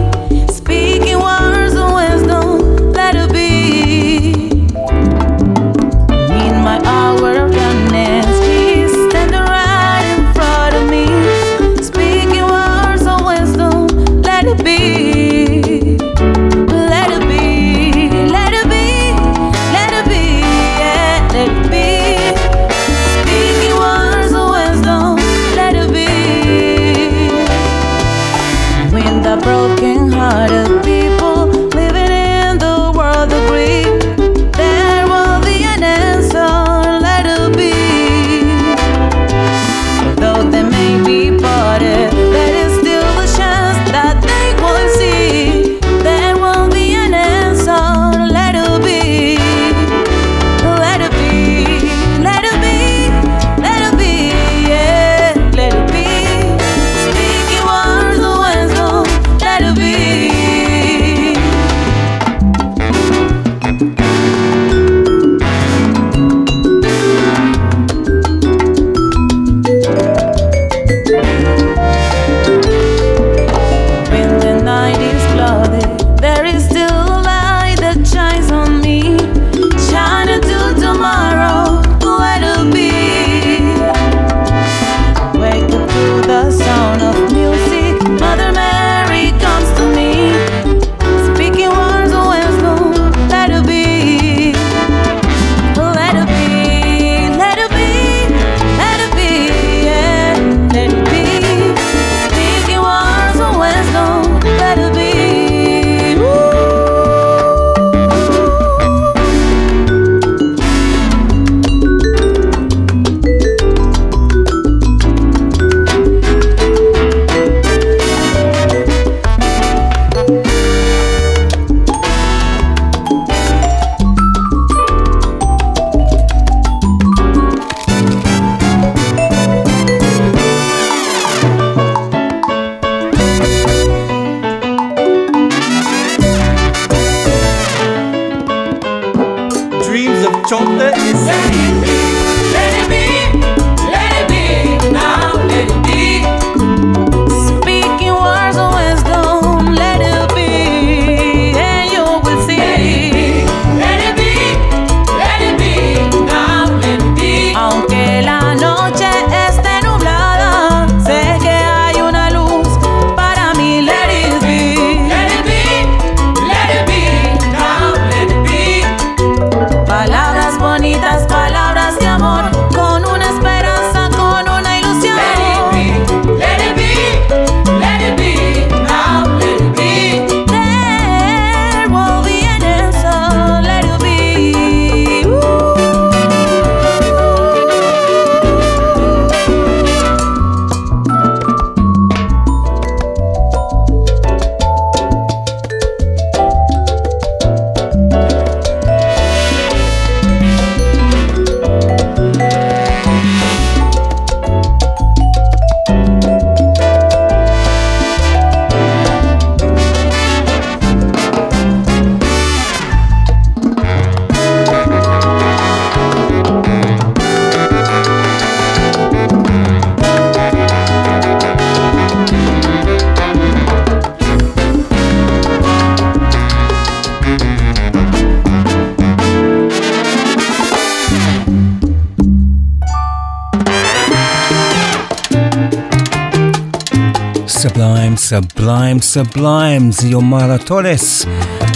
Sublime 238.22 239.00
Sublime's 239.00 239.98
Xiomara 239.98 240.64
Torres 240.64 241.26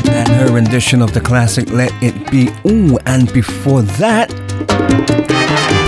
and 0.09 0.29
her 0.29 0.53
rendition 0.53 1.03
of 1.03 1.13
the 1.13 1.21
classic 1.21 1.71
Let 1.71 1.93
It 2.01 2.31
Be. 2.31 2.49
Ooh, 2.71 2.97
and 3.05 3.31
before 3.33 3.83
that, 3.83 4.31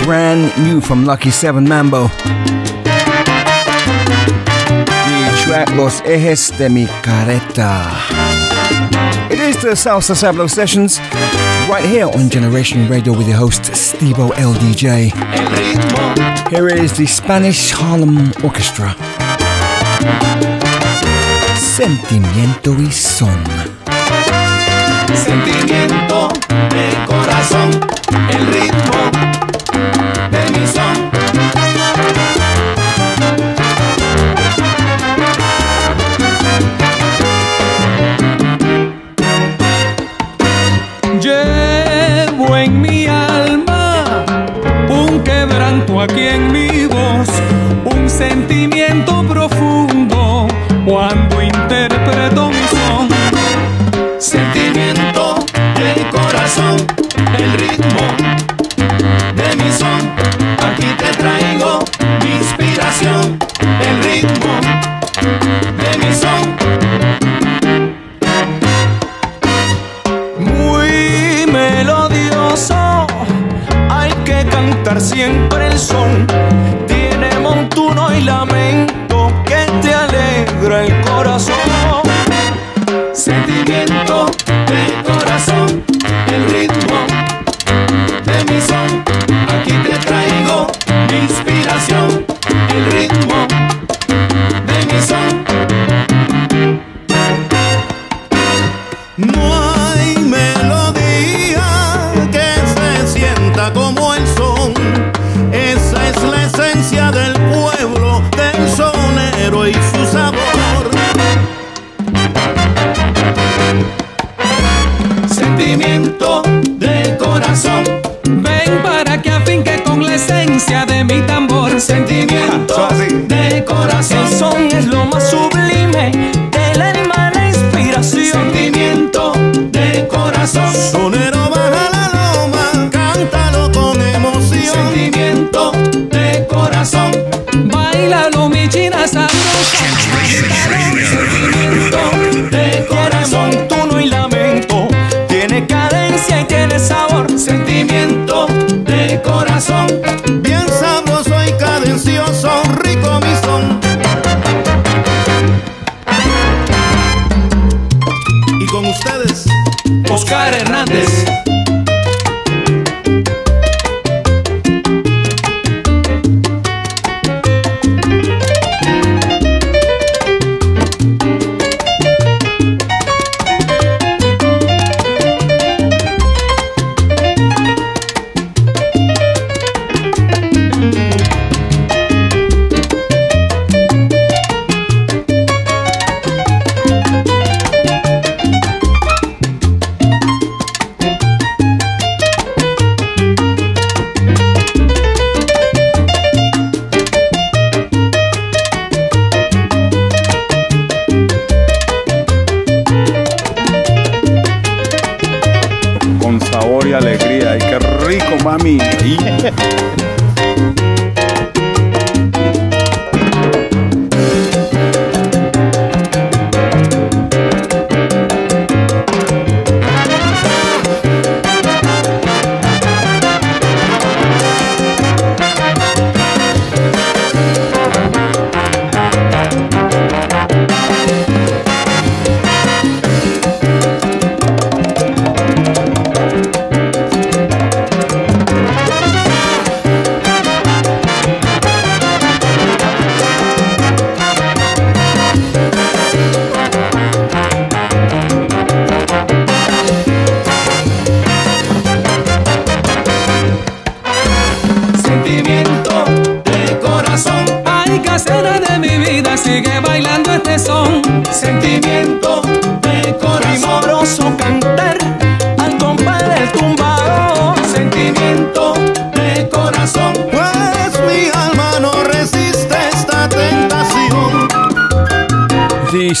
brand 0.03 0.51
new 0.61 0.81
from 0.81 1.05
Lucky 1.05 1.31
Seven 1.31 1.63
Mambo. 1.67 2.09
The 5.07 5.43
track 5.45 5.69
Los 5.75 6.01
Ejes 6.01 6.51
de 6.57 6.67
Mi 6.67 6.87
Careta. 7.03 7.89
It 9.31 9.39
is 9.39 9.55
the 9.61 9.69
Salsa 9.69 10.13
Sabro 10.13 10.49
sessions 10.49 10.99
right 11.69 11.85
here 11.85 12.09
on 12.09 12.29
Generation 12.29 12.85
Radio 12.89 13.17
with 13.17 13.29
your 13.29 13.37
host 13.37 13.61
Stevo 13.61 14.31
LDJ. 14.31 15.13
Here 16.49 16.67
is 16.67 16.97
the 16.97 17.05
Spanish 17.05 17.71
Harlem 17.71 18.33
Orchestra. 18.43 18.93
Sentimiento 21.79 22.75
y 22.77 22.91
son, 22.91 23.41
Sentimiento 25.13 26.27
de 26.71 27.05
corazón, 27.05 27.69
el 28.31 28.47
ritmo 28.47 29.18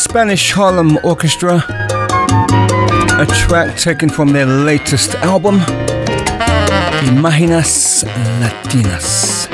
Spanish 0.09 0.51
Harlem 0.53 0.97
Orchestra, 1.03 1.63
a 3.19 3.27
track 3.27 3.77
taken 3.77 4.09
from 4.09 4.33
their 4.33 4.47
latest 4.47 5.13
album, 5.21 5.61
Imágenes 7.05 8.03
Latinas. 8.39 9.47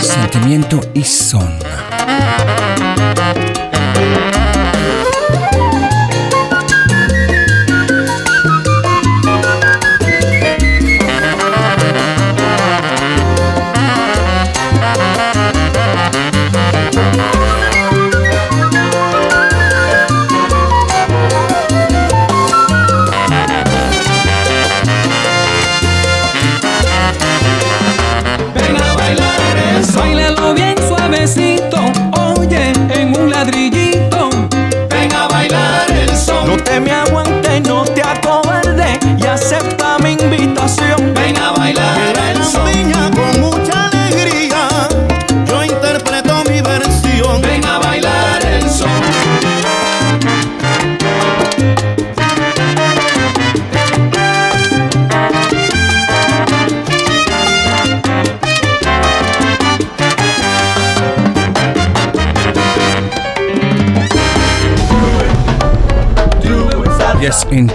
Sentimiento 0.00 0.80
y 0.94 1.02
son. 1.02 1.67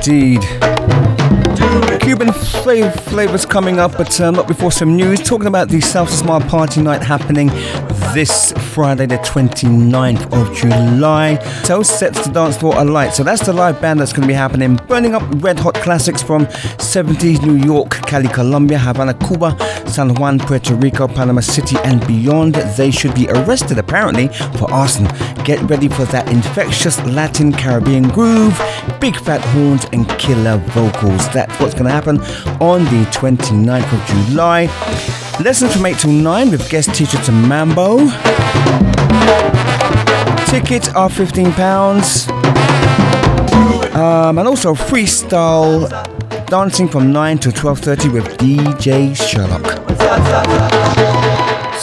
indeed. 0.08 0.42
Cuban 2.02 2.28
flav- 2.28 3.00
flavors 3.02 3.46
coming 3.46 3.80
up, 3.80 3.94
but 3.98 4.20
uh, 4.20 4.32
not 4.32 4.48
before 4.48 4.72
some 4.72 4.96
news. 4.96 5.22
Talking 5.22 5.48
about 5.48 5.70
the 5.70 5.80
South 5.80 6.10
Smile 6.10 6.42
Party 6.42 6.82
Night 6.82 7.02
happening 7.02 7.48
this 8.14 8.52
Friday, 8.74 9.06
the 9.06 9.18
29th 9.18 10.32
of 10.34 10.56
July. 10.56 11.40
So 11.64 11.82
sets 11.82 12.26
the 12.28 12.34
dance 12.34 12.58
floor 12.58 12.76
alight. 12.78 13.14
So 13.14 13.24
that's 13.24 13.46
the 13.46 13.54
live 13.54 13.80
band 13.82 14.00
that's 14.00 14.12
going 14.12 14.24
to 14.24 14.28
be 14.28 14.34
happening. 14.34 14.76
Burning 14.88 15.16
up 15.16 15.24
red 15.42 15.58
hot 15.58 15.76
classics 15.76 16.22
from 16.22 16.46
70s 16.48 17.42
New 17.46 17.56
York, 17.56 17.92
Cali, 17.92 18.28
Colombia, 18.28 18.78
Havana, 18.78 19.14
Cuba, 19.14 19.58
San 19.88 20.14
Juan, 20.16 20.40
Puerto 20.40 20.76
Rico, 20.76 21.08
Panama 21.08 21.42
City, 21.42 21.78
and 21.86 22.06
beyond. 22.06 22.56
They 22.56 22.92
should 22.92 23.16
be 23.16 23.30
arrested 23.30 23.78
apparently 23.78 24.28
for 24.58 24.70
arson 24.72 25.08
Get 25.44 25.62
ready 25.70 25.90
for 25.90 26.06
that 26.06 26.30
infectious 26.32 26.98
Latin 27.06 27.52
Caribbean 27.52 28.08
groove, 28.08 28.58
big 29.02 29.18
fat 29.18 29.42
horns, 29.42 29.86
and 29.92 30.08
killer 30.18 30.56
vocals. 30.58 31.28
That's 31.34 31.54
what's 31.60 31.74
going 31.74 31.84
to 31.84 31.92
happen 31.92 32.22
on 32.62 32.86
the 32.86 33.06
29th 33.12 33.92
of 33.92 34.30
July. 34.30 34.68
Lessons 35.44 35.74
from 35.74 35.86
8 35.86 35.98
till 35.98 36.12
9 36.12 36.50
with 36.50 36.70
guest 36.70 36.96
teacher 36.96 37.18
to 37.24 37.32
Mambo. 37.34 37.98
Tickets 40.48 40.88
are 40.96 41.10
£15. 41.10 42.30
Um, 43.96 44.38
and 44.38 44.48
also 44.48 44.74
freestyle 44.74 45.90
dancing 46.48 46.88
from 46.88 47.12
9 47.12 47.38
to 47.40 47.50
12.30 47.50 48.14
with 48.14 48.38
DJ 48.38 49.14
Sherlock. 49.14 49.64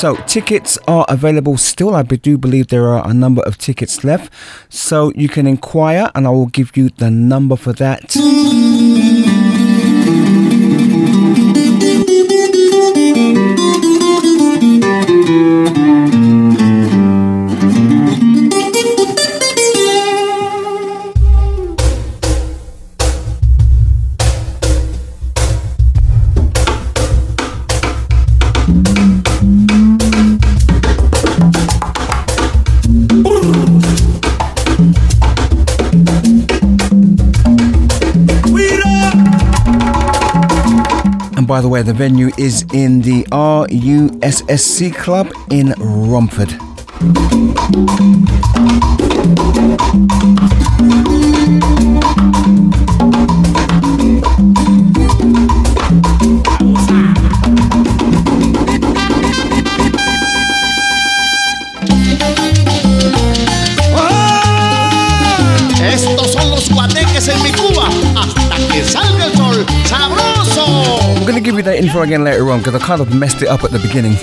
So 0.01 0.17
tickets 0.27 0.79
are 0.89 1.05
available 1.11 1.59
still. 1.59 1.95
I 1.95 2.03
do 2.03 2.39
believe 2.39 2.69
there 2.69 2.89
are 2.89 3.07
a 3.07 3.13
number 3.13 3.43
of 3.43 3.59
tickets 3.59 4.03
left. 4.03 4.33
So 4.71 5.13
you 5.15 5.29
can 5.29 5.47
inquire 5.47 6.11
and 6.15 6.27
I 6.27 6.31
will 6.31 6.47
give 6.47 6.75
you 6.75 6.89
the 6.89 7.11
number 7.11 7.55
for 7.55 7.75
that. 7.75 8.17
By 41.61 41.65
the 41.65 41.69
way, 41.69 41.83
the 41.83 41.93
venue 41.93 42.31
is 42.39 42.65
in 42.73 43.03
the 43.03 43.23
RUSSC 43.25 44.95
Club 44.95 45.31
in 45.51 45.75
Romford. 45.79 46.49
You 71.61 71.65
that 71.65 71.77
info 71.77 72.01
again 72.01 72.25
later 72.25 72.49
on 72.51 72.61
because 72.61 72.75
I 72.75 72.79
kind 72.79 73.03
of 73.03 73.15
messed 73.15 73.43
it 73.43 73.49
up 73.49 73.65
at 73.65 73.71
the 73.71 73.79
beginning. 73.81 74.17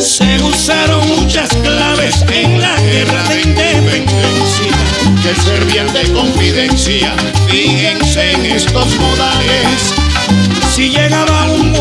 Se 0.00 0.42
usaron 0.42 1.06
muchas 1.20 1.50
claves 1.50 2.24
en 2.32 2.58
la 2.62 2.80
guerra 2.80 3.28
de 3.28 3.42
independencia 3.42 4.72
que 5.22 5.34
servían 5.42 5.92
de 5.92 6.10
confidencia. 6.14 7.14
Fíjense 7.50 8.32
en 8.32 8.46
estos 8.46 8.86
modales. 8.96 9.92
Si 10.74 10.88
llegaba 10.88 11.44
un 11.52 11.72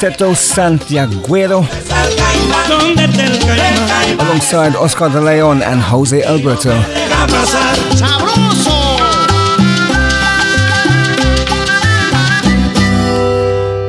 Teto 0.00 0.32
Santiaguero 0.32 1.66
alongside 4.20 4.76
Oscar 4.76 5.10
de 5.10 5.20
Leon 5.20 5.60
and 5.62 5.82
Jose 5.82 6.22
Alberto. 6.24 6.72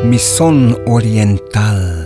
Misson 0.04 0.76
oriental. 0.88 2.04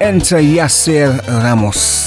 Entre 0.00 0.42
Yasser 0.42 1.22
Ramos. 1.26 2.01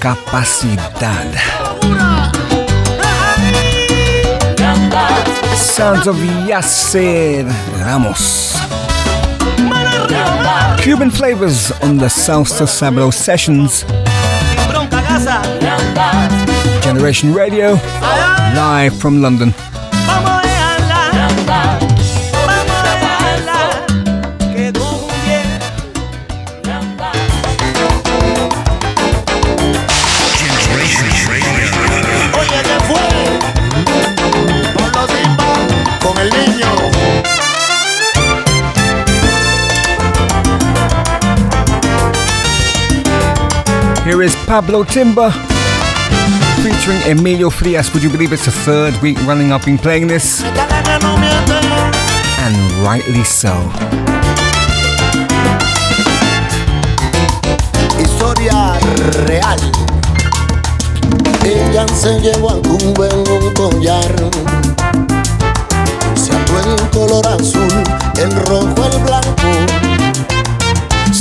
capacidad. 0.00 1.28
Sounds 5.54 6.06
of 6.06 6.16
Yasser 6.46 7.46
Ramos. 7.84 8.56
Cuban 10.82 11.10
flavors 11.10 11.70
on 11.82 11.98
the 11.98 12.06
Salsa 12.06 12.66
Sabro 12.66 13.12
sessions. 13.12 13.84
Generation 16.82 17.34
Radio, 17.34 17.74
live 18.54 18.98
from 18.98 19.20
London. 19.20 19.52
Here 44.10 44.22
is 44.24 44.34
Pablo 44.44 44.82
Timber 44.82 45.30
featuring 46.64 47.00
Emilio 47.06 47.48
Frias. 47.48 47.94
Would 47.94 48.02
you 48.02 48.10
believe 48.10 48.32
it's 48.32 48.46
the 48.46 48.50
third 48.50 49.00
week 49.00 49.16
running 49.24 49.52
I've 49.52 49.64
been 49.64 49.78
playing 49.78 50.08
this? 50.08 50.42
And 52.42 52.56
rightly 52.82 53.22
so. 53.22 53.54
Historia 58.02 58.80
real. 59.30 59.60
Ella 61.44 61.86
se 61.94 62.18
llevó 62.18 62.50
algún 62.50 62.92
buen 62.94 63.54
collar. 63.54 64.12
Se 66.16 66.32
color 66.90 67.28
azul, 67.28 67.70
el 68.18 68.32
rojo, 68.46 68.90
el 68.90 68.98
blanco. 69.04 69.89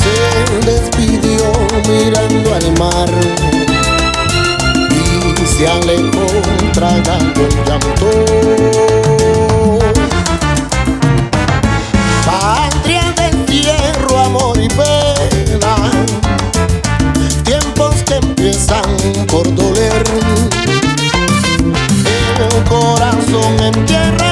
se 0.09 0.71
despidió 0.71 1.51
mirando 1.87 2.55
al 2.55 2.79
mar 2.79 3.09
y 4.91 5.45
se 5.45 5.67
alejó 5.67 6.25
tragando 6.73 7.41
el 7.41 7.55
llanto. 7.65 8.09
Patria 12.25 13.13
de 13.17 13.25
entierro, 13.27 14.19
amor 14.19 14.57
y 14.59 14.67
pena, 14.69 15.91
tiempos 17.43 17.95
que 18.05 18.15
empiezan 18.15 18.97
por 19.27 19.53
doler. 19.55 20.03
El 22.39 22.63
corazón 22.63 23.59
en 23.59 23.85
tierra 23.85 24.28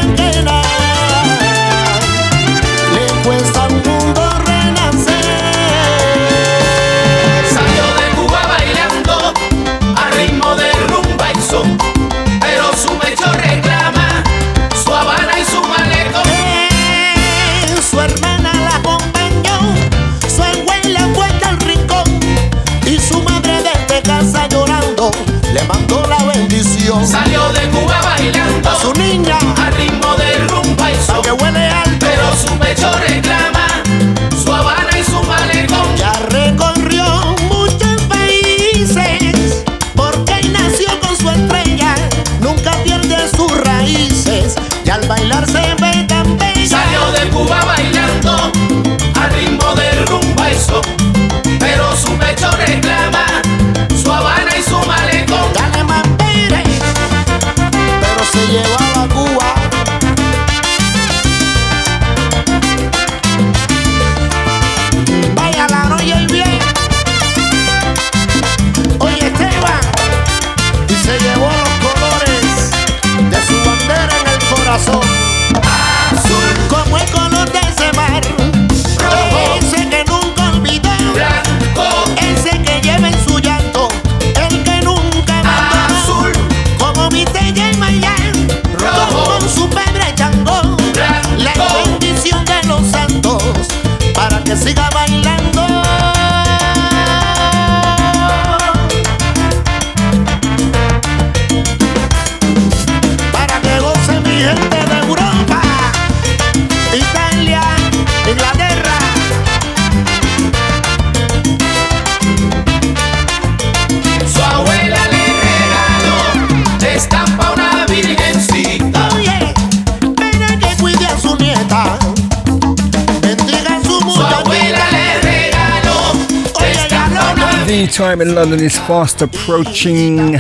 time 127.85 128.21
in 128.21 128.33
London 128.33 128.59
is 128.59 128.77
fast 128.79 129.21
approaching 129.21 130.35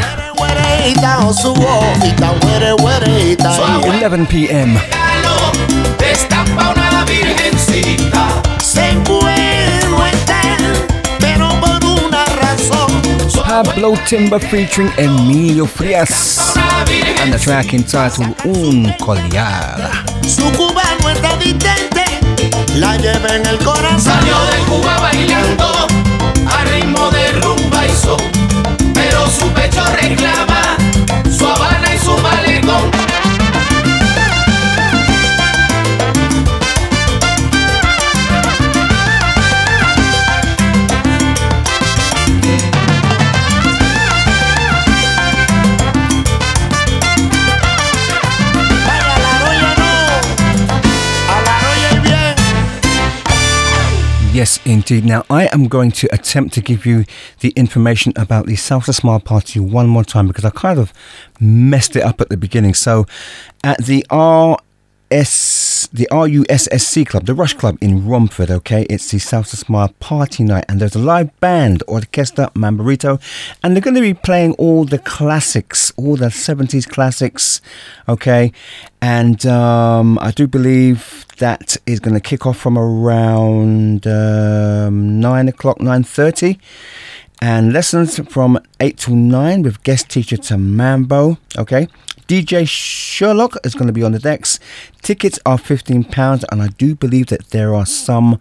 11 3.85 4.25
p.m. 4.25 4.77
Pablo 13.43 13.95
Timber 14.05 14.39
featuring 14.39 14.89
Emilio 14.97 15.65
Frias 15.65 16.55
and 17.19 17.33
the 17.33 17.37
track 17.37 17.73
entitled 17.73 18.35
Un 18.45 18.93
Collar. 18.99 19.91
Ritmo 27.07 27.11
de 27.11 27.31
rumba 27.41 27.85
y 27.85 27.89
son, 27.89 28.17
pero 28.93 29.29
su 29.29 29.47
pecho 29.49 29.83
reclama 30.01 30.77
su 31.29 31.45
Habana 31.45 31.95
y 31.95 31.99
su 31.99 32.17
malecón. 32.17 32.96
Yes, 54.37 54.59
indeed. 54.67 55.03
Now, 55.03 55.25
I 55.31 55.47
am 55.51 55.67
going 55.67 55.89
to 55.93 56.07
attempt 56.13 56.53
to 56.53 56.61
give 56.61 56.85
you 56.85 57.05
the 57.39 57.49
information 57.55 58.13
about 58.15 58.45
the 58.45 58.53
Salsa 58.53 58.93
Smile 58.93 59.19
Party 59.19 59.59
one 59.59 59.87
more 59.87 60.03
time 60.03 60.27
because 60.27 60.45
I 60.45 60.51
kind 60.51 60.77
of 60.77 60.93
messed 61.39 61.95
it 61.95 62.03
up 62.03 62.21
at 62.21 62.29
the 62.29 62.37
beginning. 62.37 62.75
So, 62.75 63.07
at 63.63 63.83
the 63.83 64.05
RS, 65.11 65.87
the 65.93 66.07
RUSSC 66.11 67.07
Club, 67.07 67.25
the 67.25 67.33
Rush 67.33 67.53
Club 67.53 67.77
in 67.79 68.07
Romford, 68.07 68.51
okay, 68.51 68.85
it's 68.89 69.09
the 69.11 69.17
Salsa 69.17 69.55
Smile 69.55 69.93
Party 69.99 70.43
night, 70.43 70.65
and 70.67 70.79
there's 70.79 70.95
a 70.95 70.99
live 70.99 71.37
band, 71.39 71.81
Orquesta 71.87 72.51
Mamborito, 72.53 73.21
and 73.63 73.73
they're 73.73 73.81
going 73.81 73.95
to 73.95 74.01
be 74.01 74.13
playing 74.13 74.53
all 74.55 74.83
the 74.83 74.99
classics, 74.99 75.93
all 75.95 76.17
the 76.17 76.27
70s 76.27 76.87
classics, 76.89 77.61
okay, 78.09 78.51
and 79.01 79.45
um, 79.45 80.19
I 80.19 80.31
do 80.31 80.45
believe 80.47 81.25
that 81.37 81.77
is 81.85 81.99
going 81.99 82.15
to 82.15 82.19
kick 82.19 82.45
off 82.45 82.57
from 82.57 82.77
around 82.77 84.07
um, 84.07 85.21
9 85.21 85.47
o'clock 85.47 85.77
9.30 85.77 86.59
and 87.39 87.71
lessons 87.71 88.19
from 88.29 88.59
8 88.79 88.97
to 88.97 89.15
9 89.15 89.61
with 89.61 89.83
guest 89.83 90.09
teacher 90.09 90.37
to 90.37 90.57
mambo 90.57 91.37
okay 91.55 91.87
dj 92.27 92.67
sherlock 92.67 93.57
is 93.63 93.73
going 93.73 93.87
to 93.87 93.93
be 93.93 94.03
on 94.03 94.11
the 94.11 94.19
decks 94.19 94.59
tickets 95.01 95.39
are 95.45 95.57
15 95.57 96.03
pounds 96.05 96.45
and 96.51 96.61
i 96.61 96.67
do 96.67 96.95
believe 96.95 97.27
that 97.27 97.49
there 97.49 97.73
are 97.73 97.85
some 97.85 98.39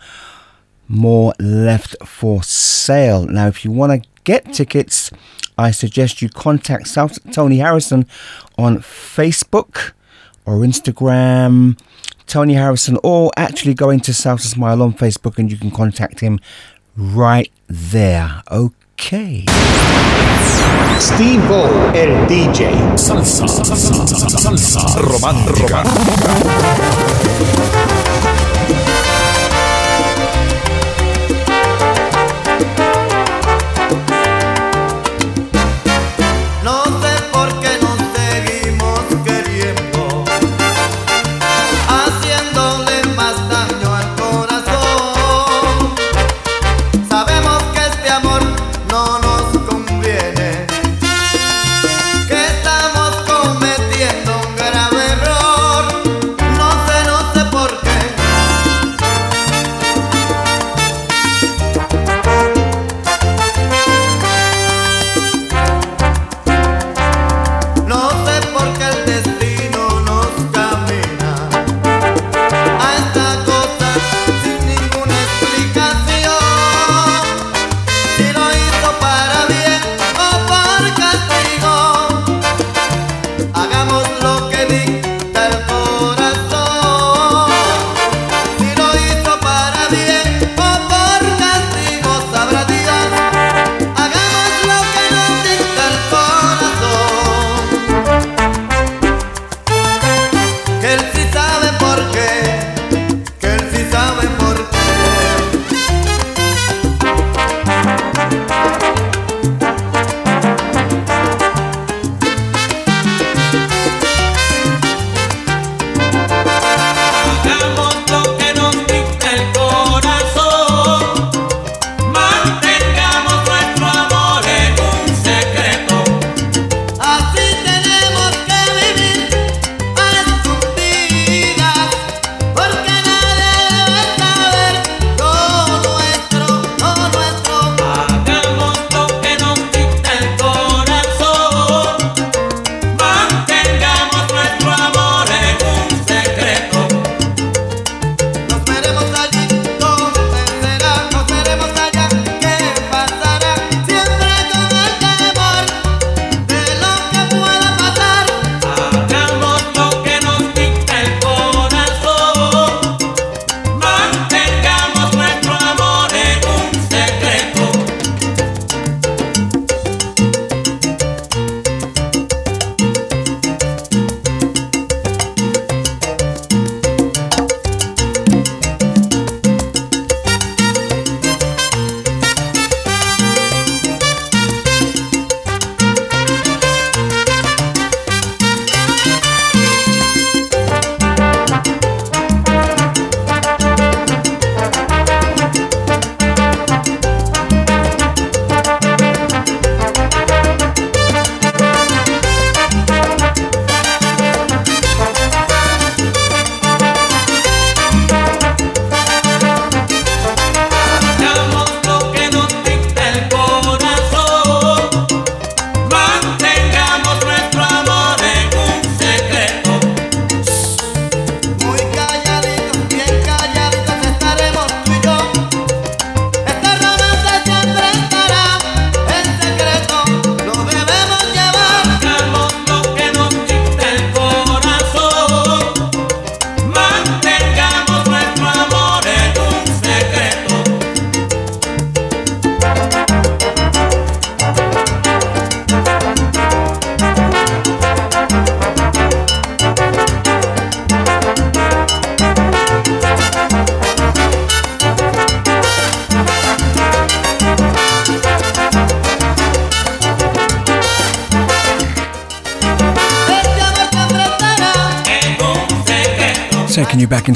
more 0.89 1.33
left 1.39 1.97
for 2.05 2.43
sale 2.43 3.27
now 3.27 3.47
if 3.47 3.65
you 3.65 3.71
want 3.71 4.03
to 4.03 4.09
get 4.25 4.53
tickets 4.53 5.11
i 5.59 5.71
suggest 5.71 6.21
you 6.21 6.29
contact 6.29 6.89
South 6.89 7.19
tony 7.33 7.59
harrison 7.59 8.07
on 8.59 8.79
facebook 8.79 9.93
or 10.45 10.59
instagram 10.59 11.77
Tony 12.27 12.55
Harrison, 12.55 12.99
or 13.03 13.31
actually 13.37 13.75
go 13.75 13.91
into 13.91 14.11
Salsa 14.11 14.47
Smile 14.47 14.83
on 14.83 14.93
Facebook 14.93 15.39
and 15.39 15.51
you 15.51 15.57
can 15.57 15.71
contact 15.71 16.21
him 16.21 16.41
right 16.97 17.53
there. 17.69 18.43
Okay. 18.51 18.86
Steve 20.99 21.43
O, 21.51 21.69
el 21.95 22.27
DJ. 22.27 22.71
Salsa, 22.97 23.47
salsa, 23.47 24.29
salsa 24.29 24.99
romántica. 24.99 25.85
No 25.85 25.91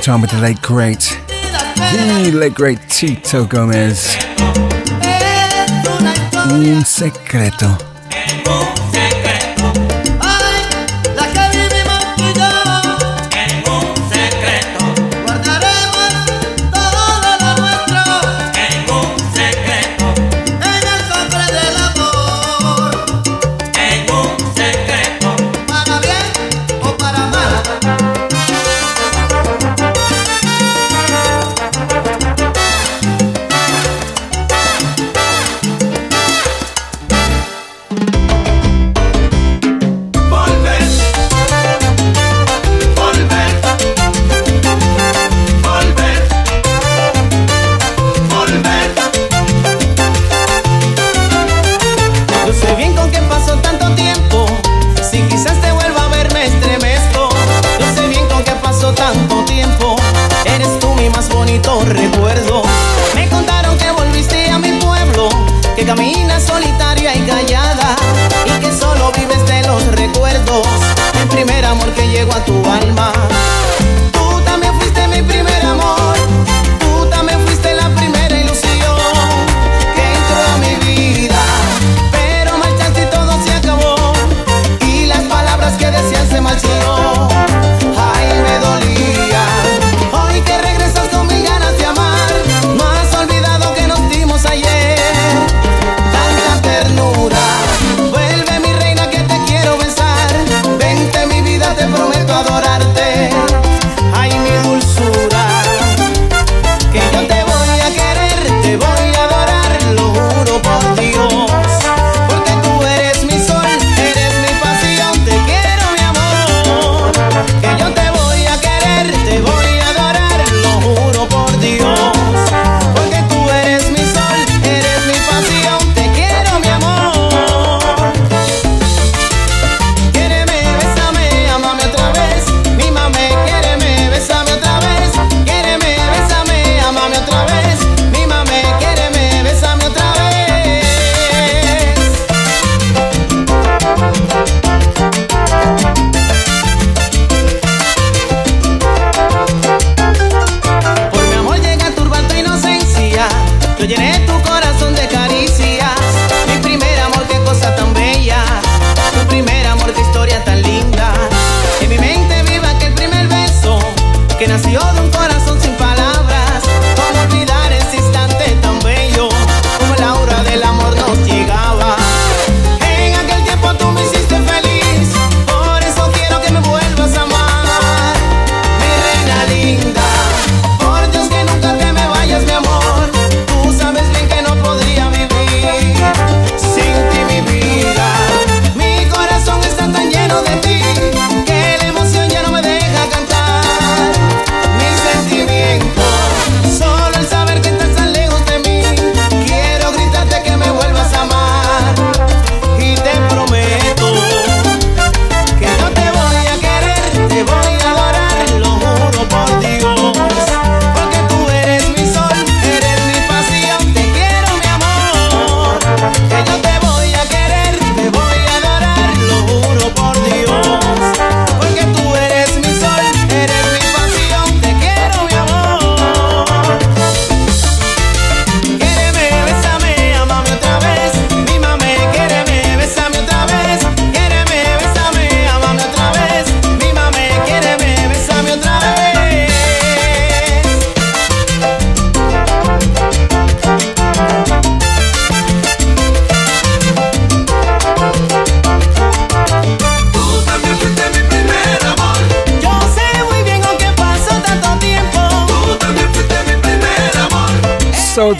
time 0.00 0.22
with 0.22 0.30
the 0.30 0.40
late 0.40 0.62
great, 0.62 1.00
the 1.76 2.30
late 2.32 2.54
great 2.54 2.78
Tito 2.88 3.44
Gomez. 3.44 4.16
Un 6.48 6.84
secreto. 6.84 7.76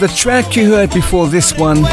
the 0.01 0.07
track 0.07 0.55
you 0.55 0.67
heard 0.67 0.89
before 0.89 1.27
this 1.27 1.53
one 1.53 1.83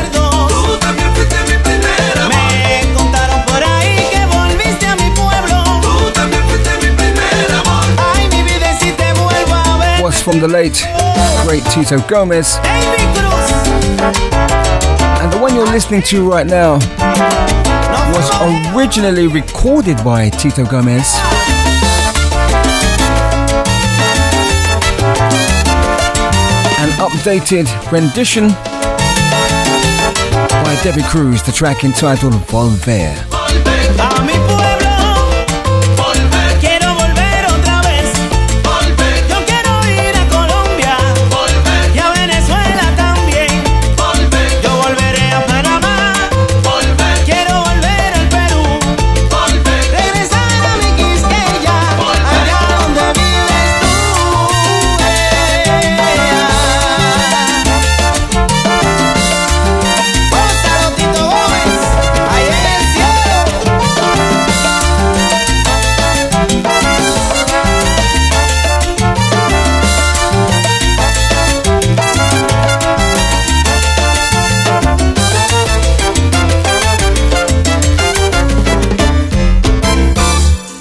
was 10.01 10.23
from 10.23 10.41
the 10.41 10.49
late 10.49 10.83
great 11.45 11.63
Tito 11.67 11.99
Gomez. 12.09 12.57
And 15.21 15.31
the 15.31 15.39
one 15.39 15.55
you're 15.55 15.67
listening 15.67 16.01
to 16.05 16.27
right 16.27 16.47
now 16.47 16.79
was 18.15 18.75
originally 18.75 19.27
recorded 19.27 20.03
by 20.03 20.31
Tito 20.31 20.65
Gomez. 20.65 21.38
updated 26.99 27.69
rendition 27.93 28.49
by 30.49 30.81
Debbie 30.83 31.03
Cruz, 31.03 31.43
the 31.43 31.53
track 31.53 31.85
entitled 31.85 32.35
Volver. 32.35 33.28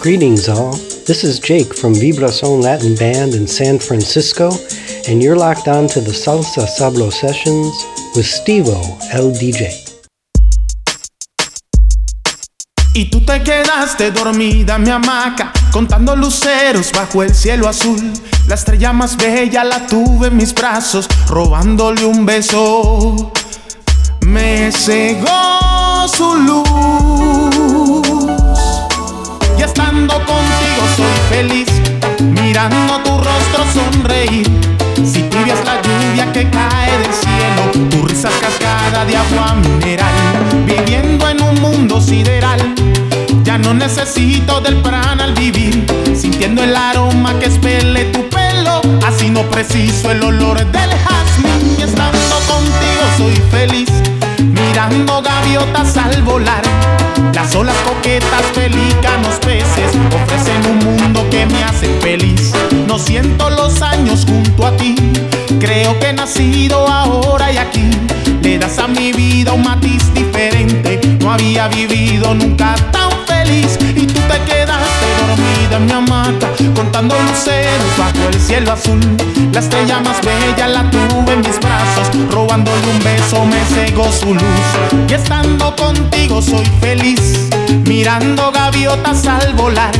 Greetings, 0.07 0.47
all. 0.47 0.71
This 1.05 1.25
is 1.25 1.37
Jake 1.37 1.75
from 1.75 1.93
Vibrason 1.93 2.61
Latin 2.61 2.95
Band 2.95 3.33
in 3.33 3.45
San 3.45 3.77
Francisco, 3.77 4.51
and 5.05 5.21
you're 5.21 5.35
locked 5.35 5.67
on 5.67 5.85
to 5.89 5.99
the 5.99 6.13
Salsa 6.13 6.65
Sabro 6.65 7.11
Sessions 7.11 7.75
with 8.15 8.23
Stevo, 8.23 8.79
el 9.11 9.33
DJ. 9.33 9.67
Y 12.93 13.09
tú 13.09 13.19
te 13.25 13.43
quedaste 13.43 14.11
dormida 14.11 14.77
en 14.77 14.83
mi 14.83 14.91
hamaca, 14.91 15.51
contando 15.73 16.15
luceros 16.15 16.93
bajo 16.93 17.21
el 17.21 17.35
cielo 17.35 17.67
azul. 17.67 18.01
La 18.47 18.55
estrella 18.55 18.93
más 18.93 19.17
bella 19.17 19.65
la 19.65 19.87
tuve 19.87 20.27
en 20.27 20.37
mis 20.37 20.53
brazos, 20.53 21.09
robándole 21.27 22.05
un 22.05 22.25
beso. 22.25 23.33
Me 24.21 24.71
cegó 24.71 26.07
su 26.07 26.33
luz. 26.33 26.66
Feliz, 31.37 31.67
mirando 32.41 32.99
tu 33.03 33.11
rostro 33.11 33.61
sonreír. 33.77 34.47
Si 34.95 35.21
tibia 35.31 35.53
es 35.53 35.63
la 35.65 35.79
lluvia 35.83 36.25
que 36.33 36.49
cae 36.49 36.91
del 37.03 37.13
cielo, 37.13 37.89
tu 37.91 38.07
risa 38.07 38.29
cascada 38.41 39.05
de 39.05 39.17
agua 39.17 39.53
mineral, 39.53 40.15
viviendo 40.65 41.29
en 41.29 41.39
un 41.43 41.61
mundo 41.61 42.01
sideral. 42.01 42.59
Ya 43.43 43.59
no 43.59 43.75
necesito 43.75 44.61
del 44.61 44.77
prana 44.77 45.25
al 45.25 45.33
vivir, 45.33 45.85
sintiendo 46.15 46.63
el 46.63 46.75
aroma 46.75 47.37
que 47.39 47.45
espele 47.45 48.05
tu 48.05 48.27
pelo, 48.29 48.81
así 49.05 49.29
no 49.29 49.43
preciso 49.43 50.11
el 50.11 50.23
olor 50.23 50.57
del 50.57 50.91
jazmín. 51.03 51.77
Y 51.77 51.83
estando 51.83 52.35
contigo 52.51 53.03
soy 53.17 53.35
feliz, 53.51 53.89
mirando 54.39 55.21
gaviotas 55.21 55.97
al 55.97 56.23
volar. 56.23 56.63
Las 57.33 57.53
olas 57.55 57.77
coquetas, 57.85 58.41
pelícanos, 58.55 59.35
peces 59.45 59.91
ofrecen 60.11 60.66
me 61.49 61.63
hace 61.63 61.87
feliz. 62.01 62.53
No 62.87 62.99
siento 62.99 63.49
los 63.49 63.81
años 63.81 64.25
junto 64.27 64.65
a 64.65 64.71
ti, 64.77 64.95
creo 65.59 65.99
que 65.99 66.09
he 66.09 66.13
nacido 66.13 66.87
ahora 66.87 67.51
y 67.51 67.57
aquí. 67.57 67.89
Le 68.41 68.57
das 68.57 68.77
a 68.79 68.87
mi 68.87 69.11
vida 69.11 69.53
un 69.53 69.63
matiz 69.63 70.13
diferente, 70.13 70.99
no 71.19 71.31
había 71.31 71.67
vivido 71.67 72.33
nunca 72.33 72.75
tan 72.91 73.09
feliz. 73.27 73.77
Y 73.95 74.07
tú 74.07 74.19
te 74.21 74.39
quedaste 74.49 75.07
dormida 75.27 75.77
en 75.77 75.85
mi 75.85 75.91
hamaca, 75.91 76.47
contando 76.75 77.15
luceros 77.19 77.97
bajo 77.97 78.29
el 78.29 78.39
cielo 78.39 78.71
azul. 78.71 78.99
La 79.51 79.59
estrella 79.59 79.99
más 79.99 80.21
bella 80.21 80.67
la 80.67 80.89
tuve 80.89 81.33
en 81.33 81.41
mis 81.41 81.59
brazos, 81.59 82.07
robándole 82.31 82.87
un 82.87 83.03
beso 83.03 83.43
me 83.45 83.63
cegó 83.65 84.11
su 84.11 84.33
luz. 84.33 84.67
Y 85.09 85.13
estando 85.13 85.75
contigo 85.75 86.41
soy 86.41 86.65
feliz, 86.79 87.49
mirando 87.85 88.51
gaviotas 88.51 89.27
al 89.27 89.53
volar. 89.55 89.91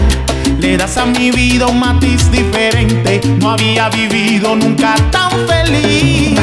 Le 0.59 0.77
das 0.77 0.97
a 0.97 1.05
mi 1.05 1.31
vida 1.31 1.67
un 1.67 1.79
matiz 1.79 2.31
diferente, 2.31 3.21
no 3.39 3.51
había 3.51 3.89
vivido 3.89 4.55
nunca 4.55 4.95
tan 5.11 5.31
feliz. 5.47 6.39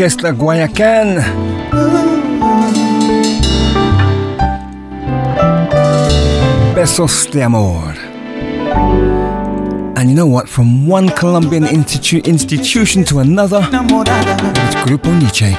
Orquesta 0.00 0.30
Guayacán. 0.30 1.18
Besos 6.74 7.28
de 7.30 7.42
Amor. 7.42 7.94
And 9.96 10.08
you 10.08 10.14
know 10.14 10.24
what? 10.24 10.48
From 10.48 10.86
one 10.88 11.10
Colombian 11.10 11.64
institu- 11.64 12.24
institution 12.24 13.04
to 13.04 13.18
another, 13.18 13.60
it's 13.60 14.74
Grupo 14.86 15.12
Niche. 15.20 15.54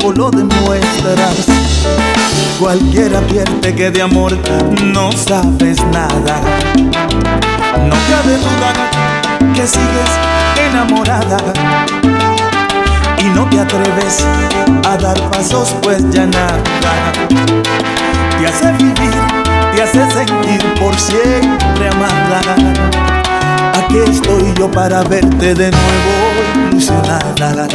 Poco 0.00 0.12
lo 0.12 0.30
demuestras. 0.30 1.46
Cualquiera 2.58 3.18
advierte 3.18 3.74
que 3.74 3.90
de 3.90 4.02
amor 4.02 4.36
no 4.82 5.12
sabes 5.12 5.82
nada. 5.86 6.40
No 6.76 7.96
cabe 8.08 8.36
duda 8.36 8.72
que 9.54 9.66
sigues 9.66 10.10
enamorada. 10.68 11.38
Y 13.18 13.24
no 13.24 13.48
te 13.48 13.60
atreves 13.60 14.24
a 14.88 14.96
dar 14.96 15.20
pasos, 15.30 15.74
pues 15.82 16.08
ya 16.10 16.26
nada 16.26 16.58
te 18.38 18.46
hace 18.46 18.72
vivir, 18.72 19.12
te 19.74 19.82
hace 19.82 20.10
sentir 20.10 20.74
por 20.80 20.98
siempre 20.98 21.88
amada. 21.88 22.40
Aquí 23.74 23.98
estoy 23.98 24.54
yo 24.58 24.70
para 24.70 25.02
verte 25.02 25.54
de 25.54 25.70
nuevo 25.70 26.70
ilusionada. 26.70 27.66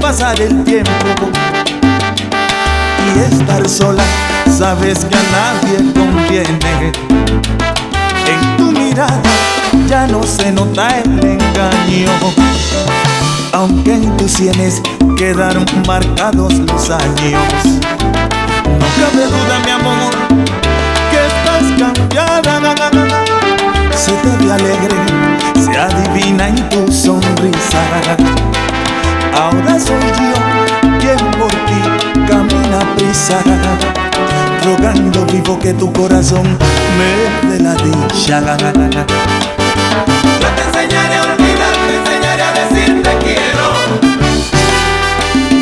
Pasar 0.00 0.40
el 0.40 0.64
tiempo 0.64 0.90
y 3.14 3.18
estar 3.20 3.68
sola, 3.68 4.02
sabes 4.58 5.04
que 5.04 5.14
a 5.14 5.22
nadie 5.30 5.92
conviene. 5.92 6.92
En 8.26 8.56
tu 8.56 8.72
mirada 8.72 9.20
ya 9.88 10.06
no 10.06 10.22
se 10.22 10.50
nota 10.52 10.98
el 11.00 11.10
engaño, 11.24 12.10
aunque 13.52 13.94
en 13.94 14.16
tus 14.16 14.32
sienes 14.32 14.80
quedaron 15.16 15.66
marcados 15.86 16.54
los 16.54 16.90
años. 16.90 17.64
No 18.64 18.86
cabe 18.96 19.26
duda, 19.26 19.60
mi 19.64 19.70
amor, 19.70 20.14
que 21.10 21.26
estás 21.26 21.64
cambiada. 21.78 22.40
Se 23.94 24.12
te 24.12 24.44
ve 24.44 24.52
alegre, 24.52 24.96
se 25.62 25.76
adivina 25.76 26.48
en 26.48 26.68
tu 26.70 26.90
sonrisa. 26.90 28.49
Ahora 29.34 29.78
soy 29.78 30.00
yo 30.18 30.34
quien 30.98 31.18
por 31.38 31.50
ti 31.50 31.80
camina 32.26 32.80
prisa, 32.96 33.38
rogando 34.64 35.24
vivo 35.26 35.58
que 35.58 35.72
tu 35.72 35.92
corazón 35.92 36.58
me 36.98 37.50
dé 37.50 37.62
la 37.62 37.74
dicha. 37.74 38.40
Yo 40.40 40.48
te 40.56 40.62
enseñaré 40.62 41.16
a 41.16 41.22
olvidar, 41.22 41.74
te 41.86 41.96
enseñaré 41.96 42.42
a 42.42 42.52
decir 42.52 43.02
te 43.02 43.12
quiero. 43.24 43.66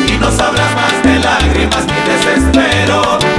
Y 0.07 0.17
no 0.17 0.31
sabrás 0.31 0.75
más 0.75 1.03
de 1.03 1.19
lágrimas 1.19 1.85
ni 1.85 1.99
desespero. 2.11 3.38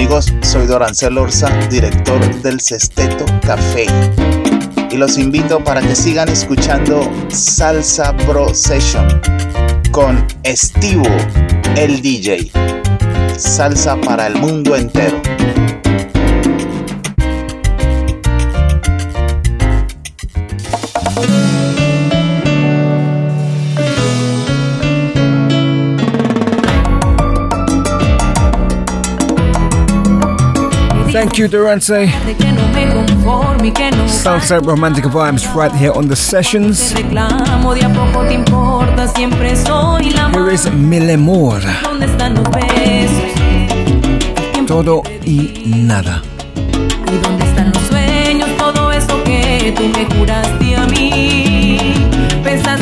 amigos, 0.00 0.32
soy 0.40 0.66
Dorancel 0.66 1.18
Orza, 1.18 1.50
director 1.68 2.18
del 2.40 2.58
Sesteto 2.58 3.26
Café. 3.42 3.84
Y 4.90 4.96
los 4.96 5.18
invito 5.18 5.62
para 5.62 5.82
que 5.82 5.94
sigan 5.94 6.30
escuchando 6.30 7.02
Salsa 7.28 8.16
Pro 8.16 8.54
Session 8.54 9.20
con 9.90 10.26
Estivo, 10.42 11.04
el 11.76 12.00
DJ. 12.00 12.50
Salsa 13.36 14.00
para 14.00 14.28
el 14.28 14.36
mundo 14.36 14.74
entero. 14.74 15.19
Thank 31.12 31.38
you, 31.38 31.48
Durance. 31.48 31.90
Salsa 34.22 34.60
romantic 34.64 35.04
vibes 35.04 35.52
right 35.54 35.72
here 35.72 35.92
on 35.92 36.06
the 36.06 36.14
sessions. 36.14 36.92
Here 40.32 40.50
is 40.50 40.70
Mille 40.70 41.16
More. 41.16 41.60
Todo 44.66 45.02
y 45.26 45.62
nada. 45.66 46.22
¿Y 47.12 47.18
dónde 47.18 47.44
están 47.44 47.72
los 47.72 47.82
sueños? 47.88 48.48
Todo 48.56 48.92
eso 48.92 49.22
que 49.24 49.74
tú 49.76 49.88
me 49.88 50.06
curaste 50.16 50.76
a 50.76 50.86
mí. 50.86 51.78
Pensaste 52.44 52.79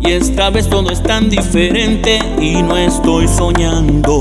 Y 0.00 0.12
esta 0.12 0.50
vez 0.50 0.68
todo 0.68 0.90
es 0.90 1.02
tan 1.02 1.30
diferente 1.30 2.18
y 2.40 2.62
no 2.62 2.76
estoy 2.76 3.26
soñando. 3.26 4.19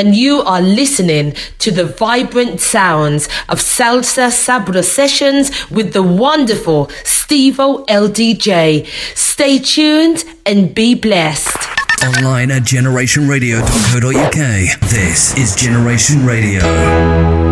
and 0.00 0.16
you 0.16 0.40
are 0.40 0.62
listening 0.62 1.34
to 1.58 1.70
the 1.70 1.84
vibrant 1.84 2.58
sounds 2.58 3.26
of 3.50 3.58
Salsa 3.58 4.30
Sabro 4.30 4.82
sessions 4.82 5.50
with 5.70 5.92
the 5.92 6.02
wonderful 6.02 6.86
Stevo 7.04 7.86
LDJ. 7.86 8.86
Stay 9.14 9.58
tuned 9.58 10.24
and 10.46 10.74
be 10.74 10.94
blessed. 10.94 11.54
Online 12.02 12.50
at 12.50 12.62
generationradio.co.uk. 12.62 14.90
This 14.90 15.36
is 15.36 15.54
Generation 15.54 16.24
Radio. 16.24 17.49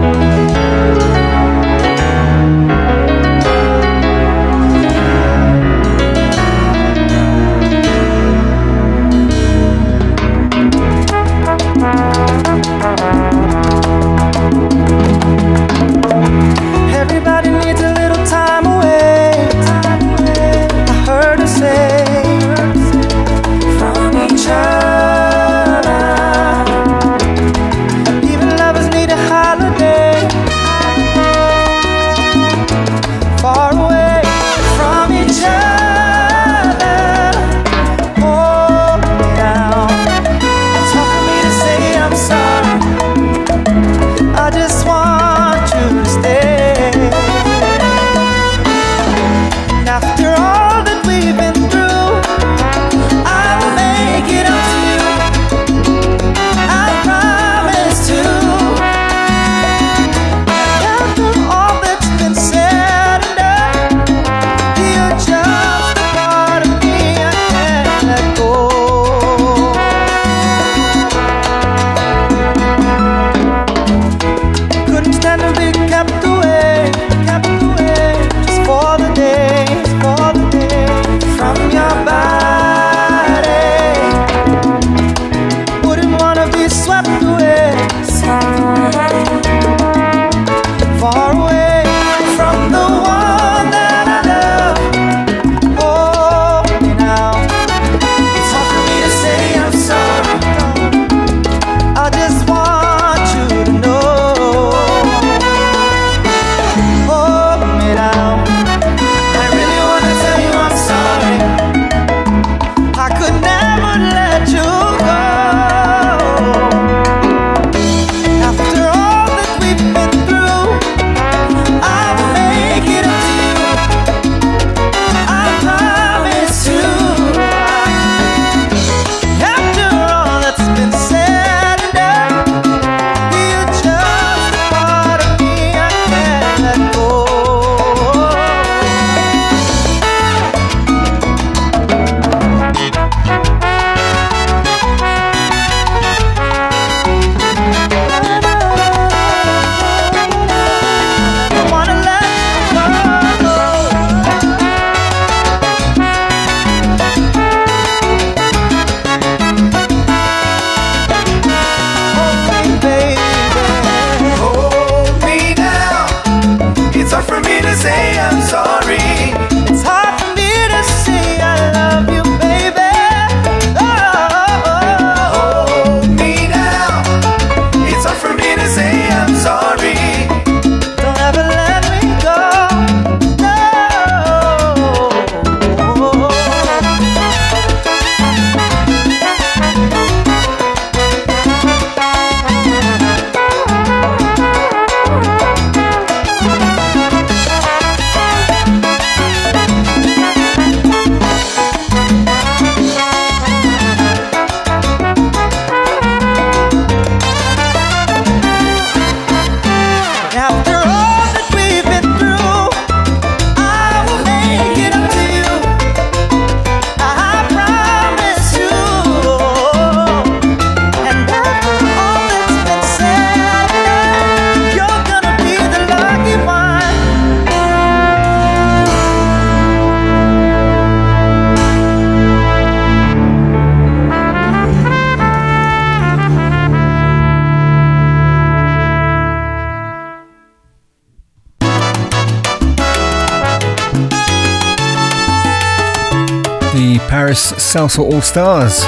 Salsa 247.78 248.00
All 248.00 248.20
Stars. 248.20 248.82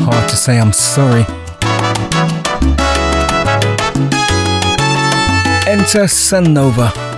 Hard 0.00 0.28
to 0.30 0.34
say 0.34 0.58
I'm 0.58 0.72
sorry. 0.72 1.26
Enter 5.68 6.06
Sanova. 6.08 7.11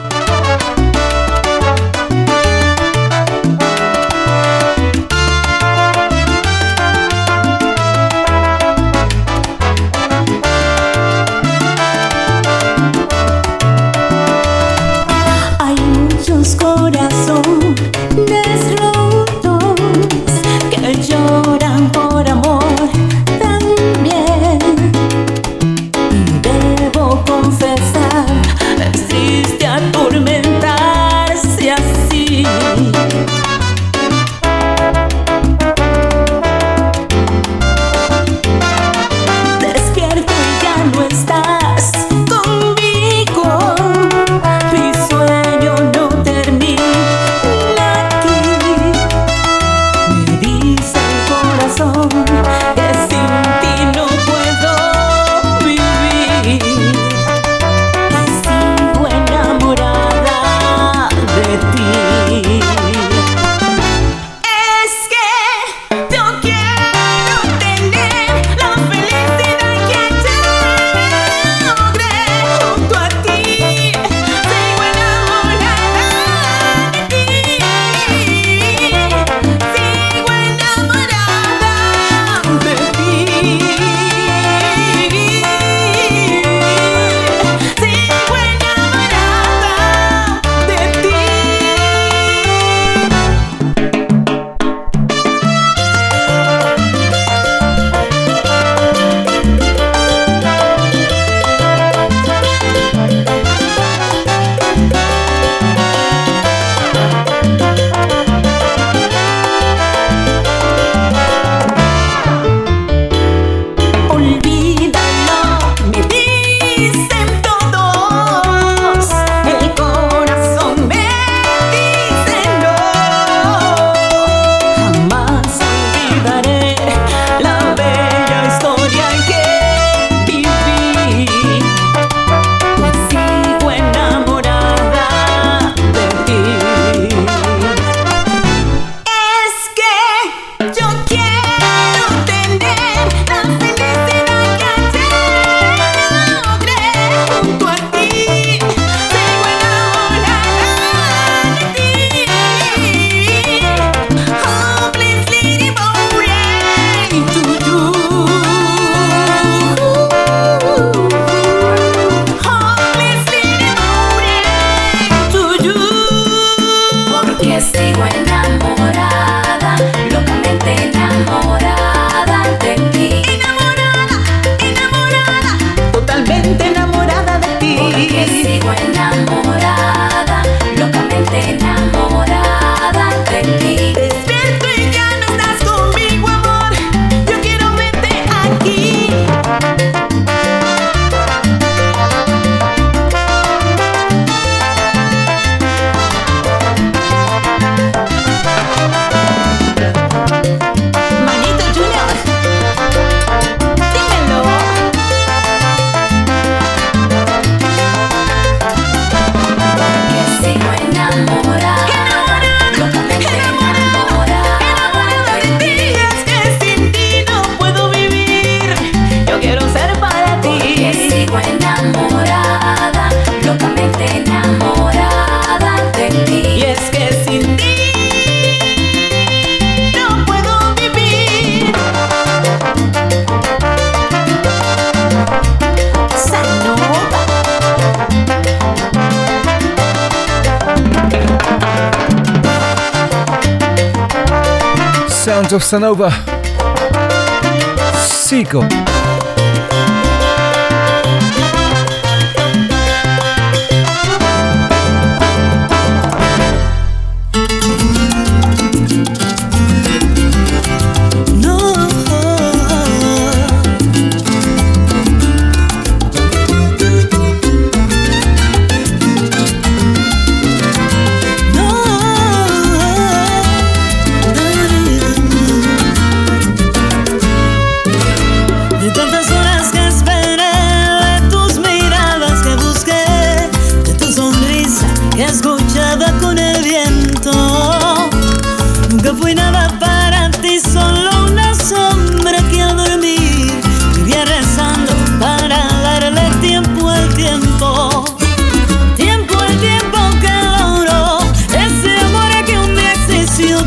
Sanova 245.64 246.23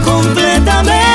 completamente. 0.08 1.07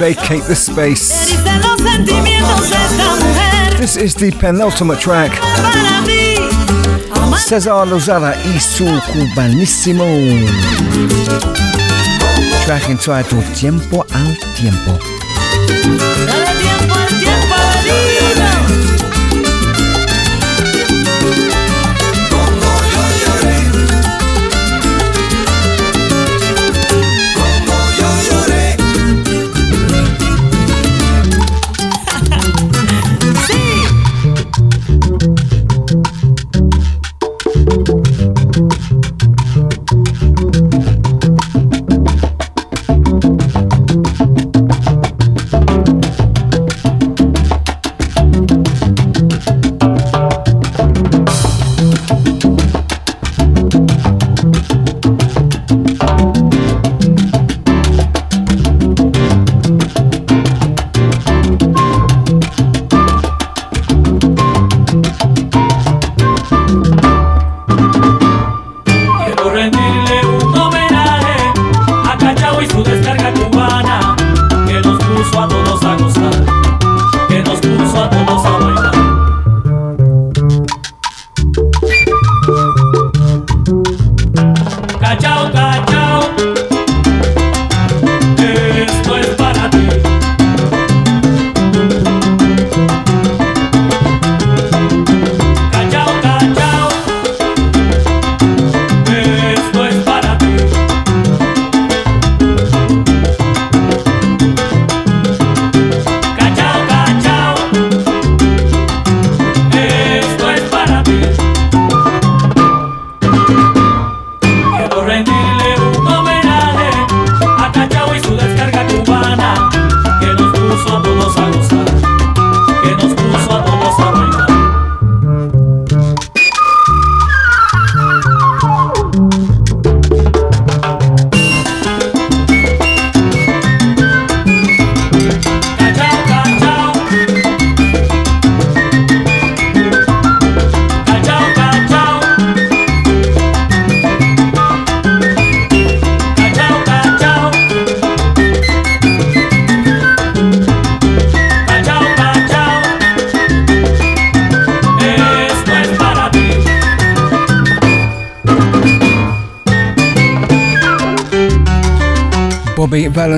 vacate 0.00 0.42
the 0.44 0.56
space. 0.56 1.36
This 3.78 3.96
is 3.98 4.14
the 4.14 4.30
penultimate 4.40 4.98
track. 4.98 5.30
Cesar 7.36 7.86
Lozada 7.86 8.34
y 8.46 8.58
su 8.58 8.86
cubanissimo. 9.12 10.06
Track 12.64 12.88
entitled 12.88 13.44
Tiempo 13.54 14.06
al 14.10 14.38
Tiempo. 14.56 14.98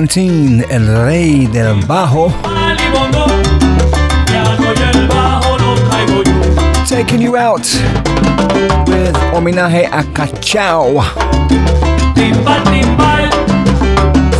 2017, 0.07 0.65
el 0.69 1.05
rey 1.05 1.47
del 1.47 1.81
bajo. 1.85 2.31
Taking 6.87 7.21
you 7.21 7.37
out 7.37 7.61
with 8.87 9.15
homenaje 9.31 9.85
a 9.85 10.03
Cachao. 10.13 11.01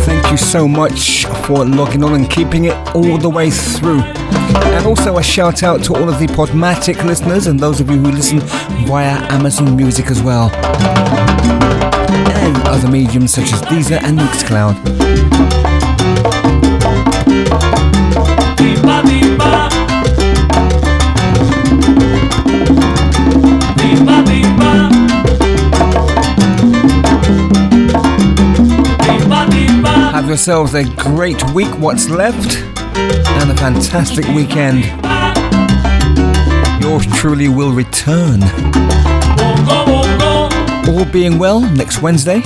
Thank 0.04 0.30
you 0.30 0.36
so 0.36 0.68
much 0.68 1.26
for 1.46 1.64
logging 1.64 2.04
on 2.04 2.14
and 2.14 2.28
keeping 2.28 2.66
it 2.66 2.74
all 2.94 3.16
the 3.16 3.30
way 3.30 3.50
through. 3.50 4.02
And 4.02 4.86
also 4.86 5.16
a 5.18 5.22
shout 5.22 5.62
out 5.62 5.82
to 5.84 5.94
all 5.94 6.08
of 6.08 6.18
the 6.18 6.26
Podomatic 6.26 7.02
listeners 7.04 7.46
and 7.46 7.58
those 7.58 7.80
of 7.80 7.90
you 7.90 7.98
who 7.98 8.10
listen 8.10 8.40
via 8.86 9.16
Amazon 9.32 9.74
Music 9.76 10.10
as 10.10 10.22
well. 10.22 10.50
And 12.36 12.56
other 12.68 12.88
mediums 12.88 13.32
such 13.32 13.52
as 13.52 13.62
Deezer 13.62 14.02
and 14.02 14.18
Mixcloud. 14.18 14.93
Have 30.12 30.28
yourselves 30.28 30.74
a 30.74 30.84
great 30.84 31.42
week, 31.52 31.68
what's 31.78 32.08
left, 32.08 32.56
and 32.96 33.50
a 33.50 33.54
fantastic 33.56 34.26
weekend. 34.28 34.84
Yours 36.82 37.06
truly 37.14 37.48
will 37.48 37.72
return. 37.72 38.42
All 40.88 41.04
being 41.12 41.38
well, 41.38 41.60
next 41.60 42.00
Wednesday 42.00 42.40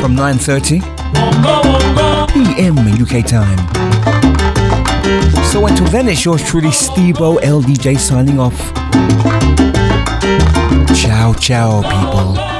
from 0.00 0.14
9:30 0.14 1.83
p.m. 2.34 2.76
UK 2.78 3.24
time. 3.24 3.58
So 5.52 5.66
until 5.66 5.86
then, 5.86 6.08
it's 6.08 6.24
yours 6.24 6.42
truly, 6.42 6.68
Stevo 6.70 7.38
LDJ 7.38 7.98
signing 7.98 8.40
off. 8.40 8.58
Ciao, 10.96 11.32
ciao, 11.34 11.82
people. 11.82 12.53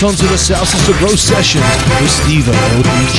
Locked 0.00 0.20
onto 0.20 0.26
the 0.28 0.38
Salsa 0.38 0.78
Sabro 0.86 1.14
sessions 1.14 1.62
with 2.00 2.10
Steve 2.10 2.44
LDJ. 2.44 3.18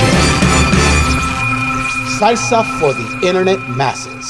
Salsa 2.18 2.64
for 2.80 2.94
the 2.94 3.28
internet 3.28 3.60
masses. 3.70 4.21